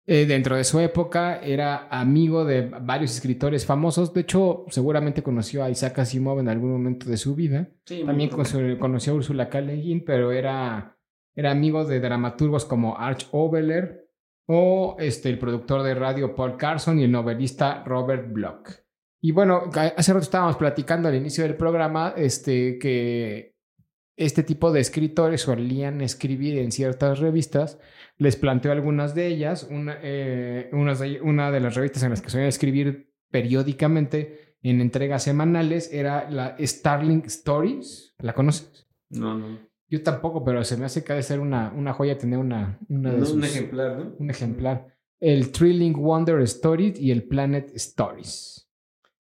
[0.06, 4.14] eh, dentro de su época, era amigo de varios escritores famosos.
[4.14, 7.70] De hecho, seguramente conoció a Isaac Asimov en algún momento de su vida.
[7.86, 9.62] Sí, También conoció a Ursula K.
[9.62, 10.98] Le Guin, pero era,
[11.36, 14.10] era amigo de dramaturgos como Arch Oboler
[14.46, 18.70] o este, el productor de radio Paul Carson y el novelista Robert Bloch.
[19.22, 23.53] Y bueno, hace rato estábamos platicando al inicio del programa este, que
[24.16, 27.80] este tipo de escritores solían escribir en ciertas revistas
[28.18, 29.68] les planteo algunas de ellas.
[29.70, 34.82] Una, eh, una, de, una de las revistas en las que solían escribir periódicamente en
[34.82, 38.16] entregas semanales era la Starling Stories.
[38.20, 38.88] ¿La conoces?
[39.10, 39.60] No, no.
[39.90, 42.80] Yo tampoco, pero se me hace que ha de ser una, una joya tener una,
[42.90, 44.16] una de no, sus, un ejemplar, ¿no?
[44.18, 44.88] Un ejemplar.
[45.20, 48.70] El Thrilling Wonder Stories y el Planet Stories.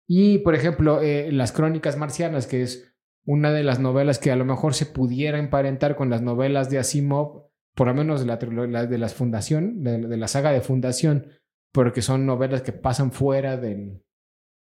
[0.07, 2.90] Y, por ejemplo, eh, Las Crónicas Marcianas, que es
[3.25, 6.79] una de las novelas que a lo mejor se pudiera emparentar con las novelas de
[6.79, 11.27] Asimov, por lo menos de la, de fundación, de, la saga de fundación,
[11.71, 14.03] porque son novelas que pasan fuera del,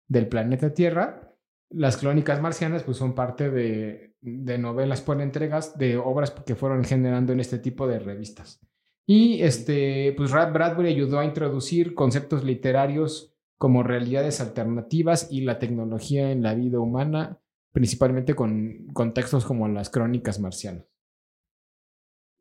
[0.08, 1.36] del planeta Tierra.
[1.70, 6.84] Las crónicas marcianas pues son parte de, de novelas por entregas de obras que fueron
[6.84, 8.60] generando en este tipo de revistas.
[9.06, 16.32] Y este, pues Bradbury ayudó a introducir conceptos literarios como realidades alternativas y la tecnología
[16.32, 17.40] en la vida humana,
[17.72, 20.86] principalmente con, con textos como las crónicas marcianas.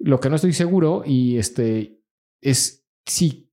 [0.01, 2.01] Lo que no estoy seguro y este
[2.41, 3.51] es si,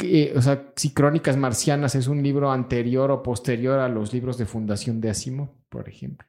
[0.00, 4.36] eh, o sea, si Crónicas Marcianas es un libro anterior o posterior a los libros
[4.38, 6.26] de fundación de Asimov, por ejemplo.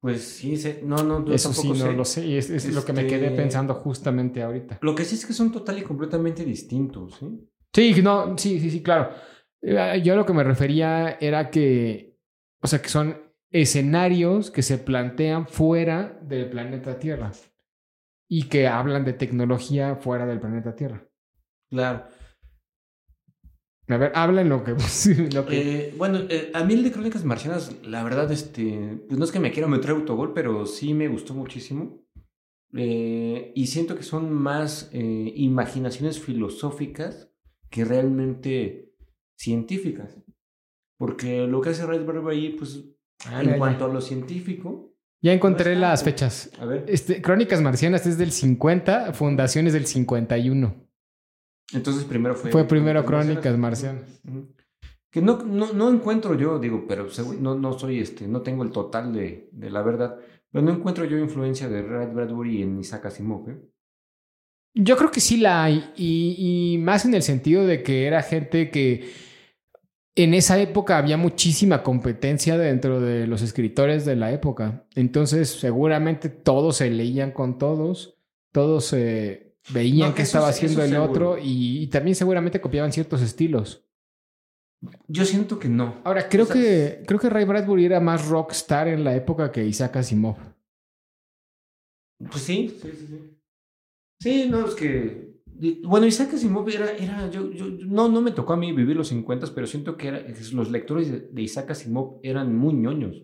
[0.00, 1.92] Pues sí, se, no, no, eso sí, no sé.
[1.92, 2.26] lo sé.
[2.26, 2.74] Y es, es este...
[2.74, 4.78] lo que me quedé Este, pensando justamente ahorita.
[4.82, 7.50] Lo que sí es que son total y completamente distintos, ¿sí?
[7.74, 9.10] Sí, no, sí, sí, sí, claro.
[9.62, 12.18] Eh, Yo a lo que me refería era que,
[12.62, 13.16] o sea, que son
[13.54, 17.30] escenarios que se plantean fuera del planeta Tierra
[18.28, 21.06] y que hablan de tecnología fuera del planeta Tierra.
[21.70, 22.04] Claro.
[23.86, 24.72] A ver, hablen lo que...
[25.32, 25.86] lo que...
[25.86, 29.30] Eh, bueno, eh, a mí el de Crónicas Marcianas, la verdad, este, pues no es
[29.30, 32.04] que me quiera meter autogol, pero sí me gustó muchísimo.
[32.76, 37.30] Eh, y siento que son más imaginaciones filosóficas
[37.70, 38.96] que realmente
[39.38, 40.18] científicas.
[40.98, 42.93] Porque lo que hace Red ahí, pues,
[43.26, 44.90] Ah, en cuanto a lo científico,
[45.22, 46.10] Ya encontré No las tanto.
[46.10, 46.50] fechas.
[46.58, 50.74] a ver, Este, Crónicas Marcianas es del 50, Fundación es del 51.
[51.72, 52.50] entonces primero fue...
[52.50, 54.20] Fue primero Crónicas Marcianas.
[55.10, 57.06] Que no, no, no encuentro yo, digo, pero
[57.40, 60.18] no, no soy este, no tengo el total de, de la verdad,
[60.50, 63.58] pero no encuentro yo influencia de Red Bradbury en Isaac Asimov, ¿eh?
[64.76, 68.22] Yo creo que sí la hay, y, y más en el sentido de que era
[68.22, 69.08] gente que
[70.16, 74.86] en esa época había muchísima competencia dentro de los escritores de la época.
[74.94, 78.16] Entonces, seguramente todos se leían con todos,
[78.52, 81.10] todos se veían No, qué estaba es- haciendo el seguro.
[81.10, 83.84] otro y, y también seguramente copiaban ciertos estilos.
[85.08, 86.00] Yo siento que no.
[86.04, 89.50] Ahora, creo O sea, que creo que Ray Bradbury era más rockstar en la época
[89.50, 90.36] que Isaac Asimov.
[92.30, 93.38] Pues sí, sí, sí, sí.
[94.20, 95.33] Sí, no, es que...
[95.84, 96.90] Bueno, Isaac Asimov era...
[96.92, 100.08] era yo, yo, no, no me tocó a mí vivir los 50, pero siento que
[100.08, 103.22] era, los lectores de, de Isaac Asimov eran muy ñoños.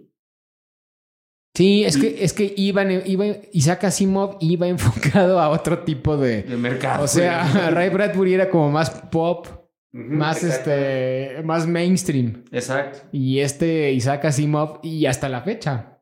[1.54, 6.42] Sí, es que es que iban, iba, Isaac Asimov iba enfocado a otro tipo de.
[6.42, 7.04] De mercado.
[7.04, 9.46] O sea, Ray Bradbury era como más pop,
[9.92, 10.70] más exacto.
[10.70, 12.44] este, más mainstream.
[12.52, 13.00] Exacto.
[13.12, 16.00] Y este Isaac Asimov, y hasta la fecha.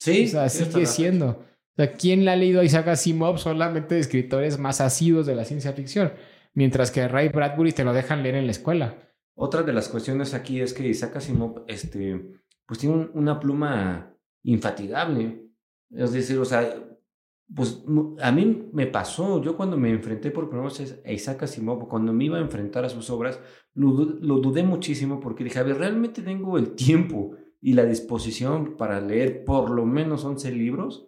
[0.00, 0.26] Sí.
[0.26, 1.44] O sea, sigue siendo.
[1.82, 3.38] Sea, ¿quién le ha leído Isaac Asimov?
[3.38, 6.12] Solamente escritores más asiduos de la ciencia ficción.
[6.54, 8.96] Mientras que Ray Bradbury te lo dejan leer en la escuela.
[9.34, 12.32] Otra de las cuestiones aquí es que Isaac Asimov, este,
[12.66, 14.12] pues tiene un- una pluma
[14.42, 15.44] infatigable.
[15.90, 16.84] Es decir, o sea,
[17.54, 17.82] pues
[18.20, 22.12] a mí me pasó, yo cuando me enfrenté por primera vez a Isaac Asimov, cuando
[22.12, 23.40] me iba a enfrentar a sus obras,
[23.74, 28.76] lo, lo dudé muchísimo porque dije, a ver, realmente tengo el tiempo y la disposición
[28.76, 31.07] para leer por lo menos 11 libros.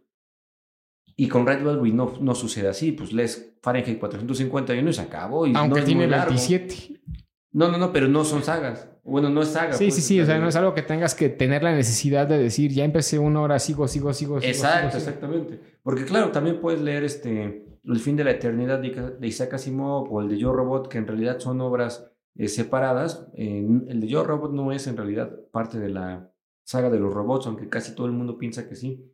[1.20, 5.46] Y con Red no, no sucede así, pues lees Fahrenheit 451 y se acabó.
[5.46, 6.30] Y no Aunque es tiene muy largo.
[6.30, 6.98] 27.
[7.52, 8.88] No, no, no, pero no son sagas.
[9.04, 9.74] Bueno, no es saga.
[9.74, 10.20] Sí, pues, sí, sí.
[10.22, 13.18] O sea, no es algo que tengas que tener la necesidad de decir, ya empecé
[13.18, 14.38] una hora, sigo, sigo, sigo.
[14.38, 14.96] Exacto, sigo, sigo".
[14.96, 15.60] exactamente.
[15.82, 20.22] Porque claro, también puedes leer este El fin de la eternidad de Isaac Asimov o
[20.22, 23.26] el de Yo Robot, que en realidad son obras eh, separadas.
[23.34, 26.32] Eh, el de Yo Robot no es en realidad parte de la
[26.64, 29.12] saga de los robots, aunque casi todo el mundo piensa que sí.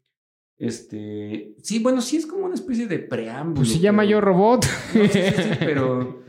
[0.59, 3.57] Este, sí, bueno, sí es como una especie de preámbulo.
[3.57, 4.65] Pues se llama pero- Yo Robot.
[4.95, 6.23] No, sí, sí, sí, pero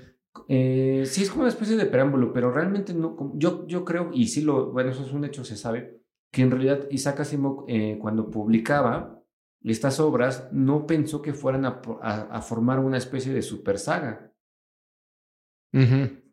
[0.50, 3.16] eh, sí es como una especie de preámbulo, pero realmente no.
[3.16, 6.02] como- Yo, yo creo, y sí lo, bueno, eso es un hecho, se sabe,
[6.32, 9.24] que en realidad Isaac Asimov, eh, cuando publicaba
[9.64, 13.80] estas obras, no pensó que fueran a, po- a- a formar una especie de super
[13.80, 14.32] saga.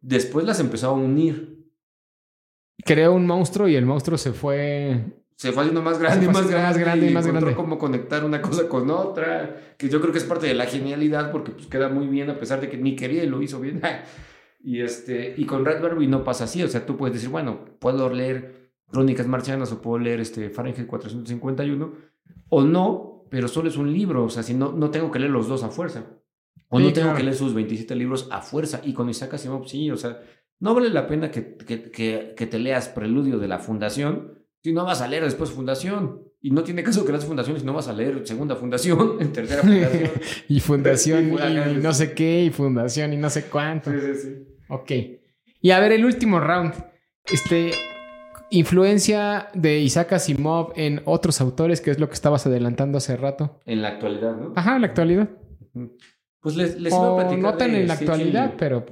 [0.01, 1.65] Después las empezó a unir.
[2.85, 5.24] Creó un monstruo y el monstruo se fue.
[5.37, 7.55] Se fue haciendo más grande más grande, más grande y más grande.
[7.55, 11.33] cómo conectar una cosa con otra, que yo creo que es parte de la genialidad
[11.33, 13.81] porque pues queda muy bien a pesar de que ni quería y lo hizo bien.
[14.63, 18.09] y este y con Barbie no pasa así, o sea, tú puedes decir, bueno, puedo
[18.11, 21.93] leer Crónicas Marcianas o puedo leer este Fahrenheit 451
[22.49, 25.33] o no, pero solo es un libro, o sea, si no no tengo que leer
[25.33, 26.07] los dos a fuerza.
[26.69, 27.17] O Sí, no tengo claro.
[27.19, 30.21] que leer sus 27 libros a fuerza y con Isaac Asimov sí, o sea,
[30.61, 34.34] no vale la pena que, que, que, que te leas Preludio de la Fundación
[34.65, 36.23] si no vas a leer después Fundación.
[36.41, 39.63] Y no tiene caso que leas Fundación si no vas a leer Segunda Fundación, Tercera
[39.63, 40.11] Fundación.
[40.49, 43.91] Y fundación Y no sé qué, y fundación y no sé cuánto.
[43.93, 44.29] sí, sí, sí.
[44.71, 44.91] Ok.
[45.61, 46.73] Y a ver, el último round.
[47.31, 47.73] Este.
[48.51, 53.59] Influencia de Isaac Asimov en otros autores, que es lo que estabas adelantando hace rato.
[53.65, 54.53] En la actualidad, ¿no?
[54.55, 55.29] Ajá, en la actualidad.
[56.41, 57.39] Pues les, les iba a platicar.
[57.43, 58.87] no tan en la actualidad, pero.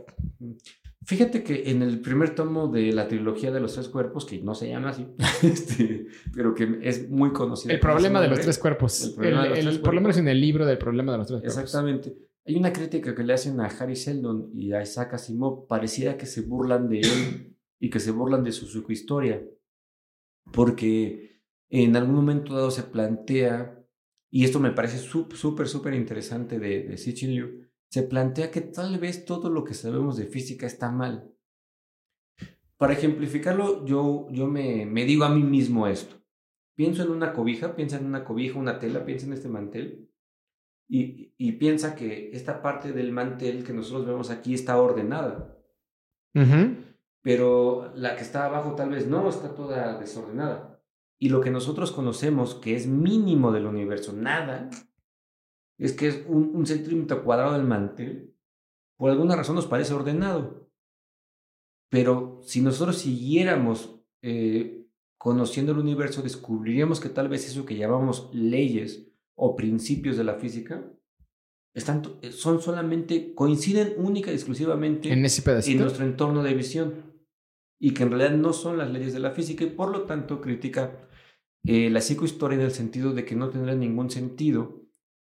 [1.04, 4.54] Fíjate que en el primer tomo de la trilogía de los tres cuerpos, que no
[4.54, 5.06] se llama así,
[5.42, 7.74] este, pero que es muy conocido.
[7.74, 9.02] El problema de los tres cuerpos.
[9.02, 10.18] El El- problema de los el- tres por lo menos cuerpos.
[10.20, 11.58] en el libro del problema de los tres cuerpos.
[11.62, 12.16] Exactamente.
[12.46, 15.66] Hay una crítica que le hacen a Harry Seldon y a Isaac Asimov.
[15.68, 19.42] Pareciera que se burlan de él y que se burlan de su psicohistoria.
[20.52, 21.40] Porque
[21.70, 23.78] en algún momento dado se plantea,
[24.30, 28.98] y esto me parece súper, súper interesante de, de Sitchin Liu, se plantea que tal
[28.98, 31.30] vez todo lo que sabemos de física está mal.
[32.78, 36.16] Para ejemplificarlo, yo, yo me, me digo a mí mismo esto.
[36.74, 40.10] Pienso en una cobija, piensa en una cobija, una tela, piensa en este mantel
[40.88, 45.54] y, y piensa que esta parte del mantel que nosotros vemos aquí está ordenada,
[47.20, 50.82] pero la que está abajo tal vez no, está toda desordenada.
[51.18, 54.70] Y lo que nosotros conocemos, que es mínimo del universo, nada,
[55.84, 58.34] es que es un, un centímetro cuadrado del mantel,
[58.96, 60.70] por alguna razón nos parece ordenado.
[61.90, 64.86] Pero si nosotros siguiéramos eh,
[65.18, 70.34] conociendo el universo, descubriríamos que tal vez eso que llamamos leyes o principios de la
[70.34, 70.84] física
[71.74, 77.12] están, eh, son solamente, coinciden única y exclusivamente En ese en nuestro entorno de visión
[77.80, 80.40] y que en realidad no son las leyes de la física y por lo tanto
[80.40, 81.08] critica
[81.64, 84.81] eh, la psicohistoria en el sentido de que no tendrá ningún sentido.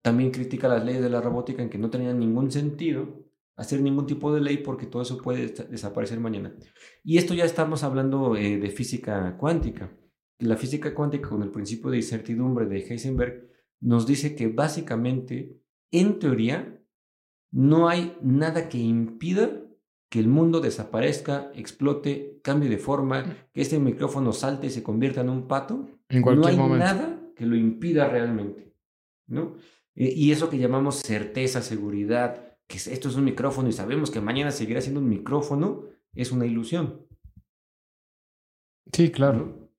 [0.07, 4.05] También critica las leyes de la robótica en que no tenían ningún sentido hacer ningún
[4.05, 6.55] tipo de ley porque todo eso puede des- desaparecer mañana.
[7.03, 9.91] Y esto ya estamos hablando eh, de física cuántica.
[10.39, 13.49] La física cuántica con el principio de incertidumbre de Heisenberg
[13.81, 15.57] nos dice que básicamente,
[15.91, 16.79] en teoría,
[17.51, 19.63] no hay nada que impida
[20.09, 25.21] que el mundo desaparezca, explote, cambie de forma, que este micrófono salte y se convierta
[25.21, 26.85] en un pato, En cualquier no hay momento.
[26.85, 28.73] nada que lo impida realmente,
[29.27, 29.55] ¿no?
[29.97, 34.11] Eh, Y eso que llamamos certeza, seguridad, que es- esto es un micrófono y sabemos
[34.11, 35.83] que mañana seguirá siendo un micrófono,
[36.13, 37.05] es una ilusión.
[38.93, 39.69] Sí, claro.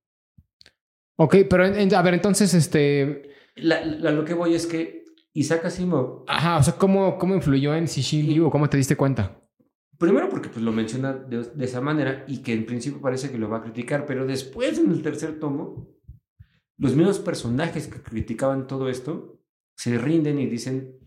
[1.16, 3.30] Ok, pero en- en- a ver, entonces, este.
[3.56, 7.74] La- la- lo que voy es que Isaac Asimov, Ajá, o sea, ¿cómo, cómo influyó
[7.74, 9.34] en Cixin Liu cómo te diste cuenta?
[9.98, 13.38] primero porque pues, lo menciona de, de esa manera y que en principio parece que
[13.38, 15.88] lo va a criticar, pero después en el tercer tomo,
[16.76, 19.37] los mismos personajes que criticaban todo esto
[19.78, 20.98] se rinden y dicen,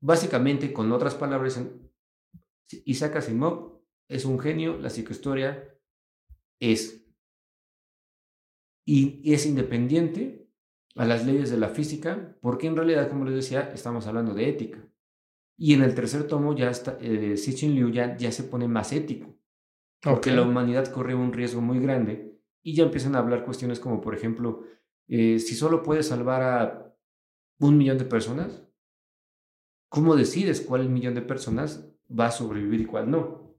[0.00, 1.62] básicamente con otras palabras,
[2.86, 5.78] Isaac Asimov es un genio, la psicohistoria
[6.58, 7.06] es
[8.88, 10.48] y es independiente
[10.94, 14.48] a las leyes de la física, porque en realidad, como les decía, estamos hablando de
[14.48, 14.88] ética.
[15.58, 18.92] Y en el tercer tomo ya está, eh, Cixin Liu ya, ya se pone más
[18.92, 19.38] ético,
[20.00, 24.00] porque la humanidad corre un riesgo muy grande y ya empiezan a hablar cuestiones como,
[24.00, 24.62] por ejemplo,
[25.08, 26.95] eh, si solo puedes salvar a
[27.58, 28.62] un millón de personas,
[29.88, 33.56] ¿cómo decides cuál millón de personas va a sobrevivir y cuál no?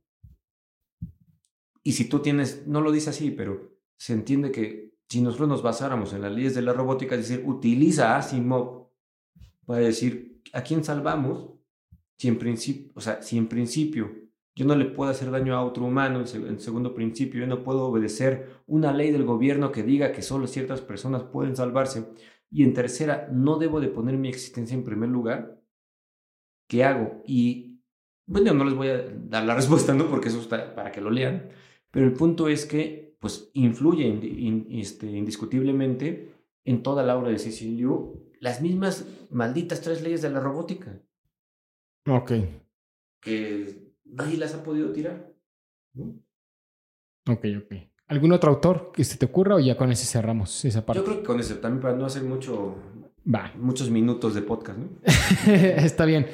[1.84, 5.64] Y si tú tienes, no lo dice así, pero se entiende que si nosotros nos
[5.64, 8.90] basáramos en las leyes de la robótica, decir, utiliza a Asimov
[9.66, 11.54] para decir a quién salvamos,
[12.18, 15.64] si en principio, o sea, si en principio yo no le puedo hacer daño a
[15.64, 20.12] otro humano, en segundo principio, yo no puedo obedecer una ley del gobierno que diga
[20.12, 22.12] que solo ciertas personas pueden salvarse,
[22.50, 25.62] y en tercera, no debo de poner mi existencia en primer lugar,
[26.68, 27.22] ¿qué hago?
[27.26, 27.82] Y
[28.26, 30.10] bueno, no les voy a dar la respuesta, ¿no?
[30.10, 31.50] Porque eso está para que lo lean,
[31.92, 36.34] pero el punto es que, pues, influye in- este, indiscutiblemente
[36.66, 41.02] en toda la obra de Cecil Liu las mismas malditas tres leyes de la robótica
[42.08, 42.32] Ok.
[43.22, 45.34] que nadie las ha podido tirar.
[45.94, 46.20] ¿no?
[47.30, 47.74] Ok, ok.
[48.08, 51.00] ¿Algún otro autor que se te ocurra o ya con ese cerramos esa parte?
[51.00, 52.76] Yo creo que con eso también para no hacer mucho,
[53.34, 53.52] Va.
[53.58, 54.90] muchos minutos de podcast, ¿no?
[55.54, 56.28] Está bien.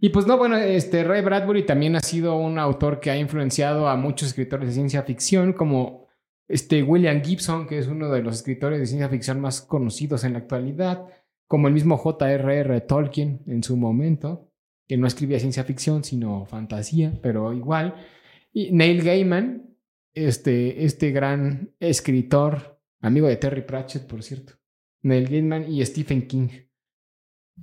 [0.00, 3.86] Y pues no, bueno, este Ray Bradbury también ha sido un autor que ha influenciado
[3.86, 6.08] a muchos escritores de ciencia ficción, como
[6.48, 10.32] este William Gibson, que es uno de los escritores de ciencia ficción más conocidos en
[10.32, 11.06] la actualidad,
[11.46, 12.80] como el mismo J.R.R.
[12.80, 14.48] Tolkien en su momento,
[14.88, 17.94] que no escribía ciencia ficción, sino fantasía, pero igual.
[18.52, 19.69] Y Neil Gaiman,
[20.14, 24.54] este, este gran escritor, amigo de Terry Pratchett, por cierto.
[25.02, 26.48] Neil Gaiman y Stephen King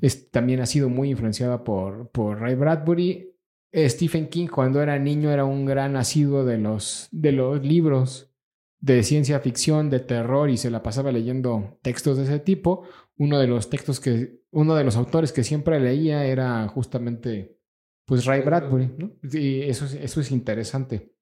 [0.02, 3.34] es- también ha sido muy influenciada por, por Ray Bradbury.
[3.74, 8.34] Stephen King cuando era niño era un gran asiduo de los, de los libros
[8.80, 12.84] de ciencia ficción, de terror y se la pasaba leyendo textos de ese tipo.
[13.18, 17.58] Uno de los textos que, uno de los autores que siempre leía era justamente
[18.06, 18.90] pues Ray Bradbury.
[19.34, 21.14] Y eso es, eso es interesante.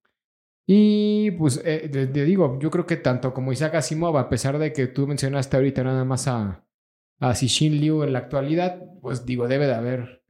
[0.67, 4.57] Y pues eh, te, te digo, yo creo que tanto como Isaac Asimov, a pesar
[4.57, 6.65] de que tú mencionaste ahorita nada más a,
[7.19, 10.23] a Cixin Liu en la actualidad, pues digo, debe de haber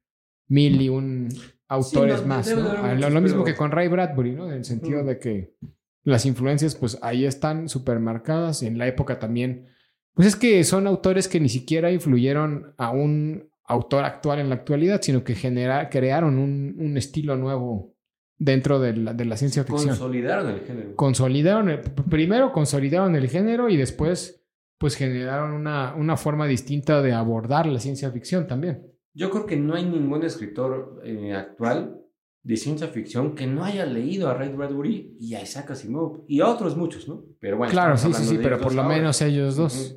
[0.48, 1.30] mil y un
[1.68, 2.52] autores no, más.
[2.52, 4.48] Ah, lo, mismo que con Ray Bradbury, ¿no?
[4.48, 5.56] En el sentido de que
[6.04, 8.62] las influencias, pues ahí están súper marcadas.
[8.62, 9.68] En la época también.
[10.14, 14.56] Pues es que son autores que ni siquiera influyeron a un autor actual en la
[14.56, 17.95] actualidad, sino que genera, crearon un, un estilo nuevo
[18.38, 20.96] dentro de la, de la ciencia ficción Consolidaron el género.
[20.96, 24.42] consolidaron, el- primero consolidaron el género y después
[24.78, 28.86] pues generaron una, una forma distinta de abordar la ciencia ficción también.
[29.14, 32.02] Yo creo que no hay ningún escritor eh, actual
[32.44, 36.42] de ciencia ficción que no haya leído a Ray Bradbury y a Isaac Asimov y
[36.42, 37.24] a otros muchos, ¿no?
[37.40, 38.96] Pero bueno, claro, sí, sí, sí, pero por lo ahora.
[38.98, 39.96] menos ellos dos.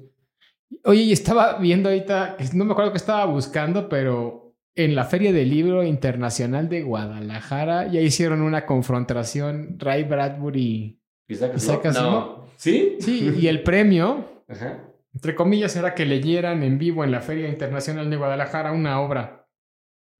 [0.84, 4.47] Oye, y estaba viendo ahorita, no me acuerdo que estaba buscando, pero
[4.84, 11.00] en la Feria del Libro Internacional de Guadalajara ya hicieron una confrontación Ray Bradbury.
[11.28, 12.06] Isaac Isaac Asimov.
[12.08, 12.38] Asimov.
[12.38, 12.44] No.
[12.56, 12.96] ¿Sí?
[13.00, 14.84] Sí, y el premio, Ajá.
[15.14, 19.46] entre comillas, era que leyeran en vivo en la Feria Internacional de Guadalajara una obra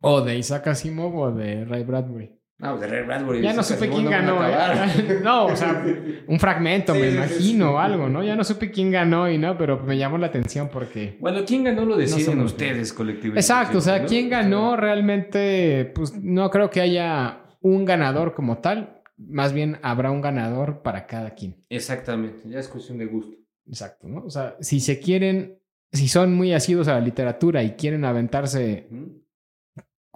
[0.01, 2.38] o de Isaac Asimov o de Ray Bradbury.
[2.59, 3.41] No, de Ray Bradbury.
[3.41, 4.47] Ya no Isaac supe quién ganó.
[4.47, 5.21] ¿eh?
[5.23, 5.85] No, o sea,
[6.27, 7.73] un fragmento, Sí, me imagino, sí.
[7.75, 8.25] o algo, ¿no?
[8.25, 11.17] Ya no supe quién ganó y no, pero me llamó la atención porque...
[11.21, 13.41] Bueno, ¿quién ganó lo deciden No ustedes colectivamente?
[13.41, 14.07] Exacto, o sea, ¿no?
[14.07, 20.11] quién ganó realmente, pues no creo que haya un ganador como tal, más bien habrá
[20.11, 21.65] un ganador para cada quien.
[21.69, 23.37] Exactamente, ya es cuestión de gusto.
[23.69, 24.25] Exacto, ¿no?
[24.25, 25.61] O sea, si se quieren,
[25.93, 28.89] si son muy asiduos a la literatura y quieren aventarse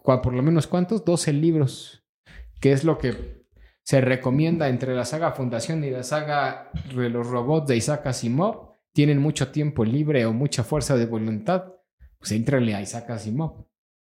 [0.03, 2.02] por lo menos cuántos, 12 libros,
[2.63, 3.43] que es lo que
[3.83, 8.71] se recomienda entre la saga Fundación y la saga de los robots de Isaac Asimov,
[8.93, 11.75] tienen mucho tiempo libre o mucha fuerza de voluntad,
[12.19, 13.67] pues éntrenle a Isaac Asimov.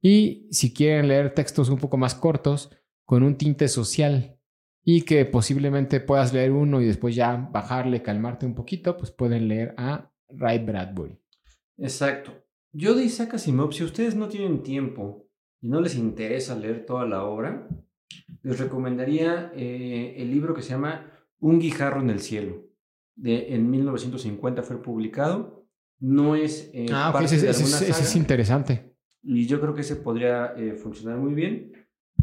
[0.00, 2.70] Y si quieren leer textos un poco más cortos,
[3.04, 4.38] con un tinte social
[4.84, 9.48] y que posiblemente puedas leer uno y después ya bajarle, calmarte un poquito, pues pueden
[9.48, 11.18] leer a Ray Bradbury.
[11.78, 12.32] Exacto.
[12.72, 15.26] Yo de Isaac Asimov, si ustedes no tienen tiempo
[15.60, 17.68] y no les interesa leer toda la obra,
[18.42, 22.64] les recomendaría eh, el libro que se llama Un guijarro en el cielo.
[23.14, 25.66] De, en 1950 fue publicado.
[25.98, 28.94] No es eh, Ah, parte ese, de es interesante.
[29.22, 31.72] y yo creo que ese podría eh, funcionar muy bien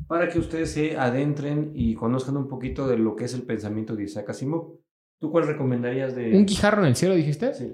[0.07, 3.95] para que ustedes se adentren y conozcan un poquito de lo que es el pensamiento
[3.95, 4.79] de Isaac Asimov.
[5.19, 6.35] ¿Tú cuál recomendarías de...?
[6.35, 7.53] ¿Un guijarro en el cielo dijiste?
[7.53, 7.71] Sí.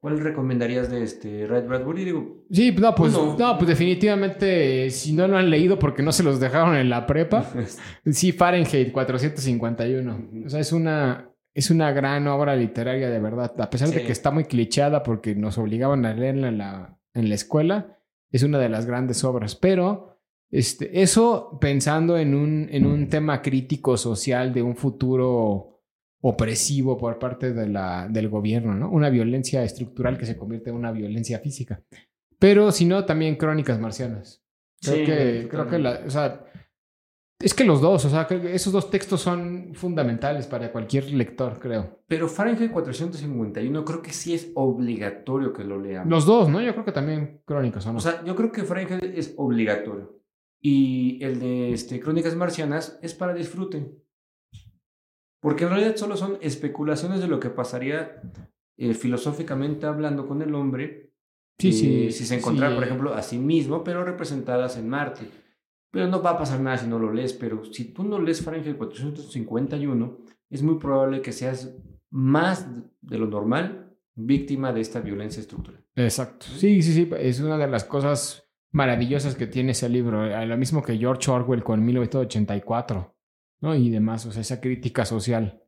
[0.00, 2.04] ¿Cuál recomendarías de este Ray Bradbury?
[2.06, 3.36] Digo, Sí, no, pues, Uno.
[3.38, 6.88] no, pues definitivamente, eh, si no lo han leído porque no se los dejaron en
[6.88, 7.44] la prepa,
[8.10, 10.28] sí, Fahrenheit 451.
[10.46, 13.52] O sea, es una, es una gran obra literaria de verdad.
[13.60, 17.28] A pesar de que está muy clichada porque nos obligaban a leerla en la, en
[17.28, 17.98] la escuela,
[18.32, 19.54] es una de las grandes obras.
[19.54, 20.16] Pero
[20.50, 25.69] este, eso pensando en un, en un tema crítico social de un futuro
[26.22, 28.90] opresivo por parte de la, del gobierno, ¿no?
[28.90, 31.82] Una violencia estructural que se convierte en una violencia física.
[32.38, 34.42] Pero si no, también crónicas marcianas.
[34.82, 36.44] Creo Sí, que, creo que la, o sea,
[37.38, 41.10] es que los dos, o sea, creo que esos dos textos son fundamentales para cualquier
[41.12, 42.02] lector, creo.
[42.06, 46.10] Pero Fahrenheit 451 creo que sí es obligatorio que lo leamos.
[46.10, 46.60] Los dos, ¿no?
[46.60, 47.98] Yo creo que también crónicas, ¿o no?
[47.98, 50.20] O sea, yo creo que Fahrenheit es obligatorio.
[50.60, 53.90] Y el de este, Crónicas Marcianas es para disfrute.
[55.40, 58.20] Porque en realidad solo son especulaciones de lo que pasaría
[58.76, 61.12] eh, filosóficamente hablando con el hombre
[61.58, 62.12] sí, eh, sí.
[62.12, 62.74] si se encontrara, sí.
[62.76, 65.24] por ejemplo, a sí mismo, pero representadas en Marte.
[65.90, 67.32] Pero no va a pasar nada si no lo lees.
[67.32, 70.18] Pero si tú no lees Fahrenheit 451,
[70.50, 71.74] es muy probable que seas
[72.10, 72.66] más
[73.00, 75.84] de lo normal víctima de esta violencia estructural.
[75.96, 76.46] Exacto.
[76.46, 77.10] Sí, sí, sí.
[77.18, 80.24] Es una de las cosas maravillosas que tiene ese libro.
[80.26, 83.14] eh, Lo mismo que George Orwell con 1984,
[83.60, 83.74] ¿no?
[83.74, 84.26] Y demás.
[84.26, 85.62] O sea, esa crítica social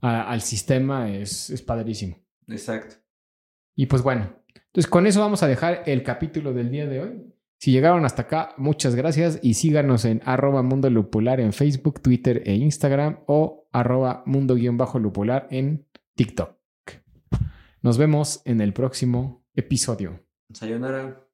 [0.00, 2.16] a- al sistema es, es padrísimo.
[2.48, 2.96] Exacto.
[3.76, 7.28] Y pues bueno, entonces con eso vamos a dejar el capítulo del día de hoy.
[7.58, 12.42] Si llegaron hasta acá, muchas gracias y síganos en arroba mundo lupular en Facebook, Twitter
[12.44, 16.58] e Instagram o arroba mundo-lupular en TikTok.
[17.82, 20.24] Nos vemos en el próximo episodio.
[20.52, 21.24] Sayonara.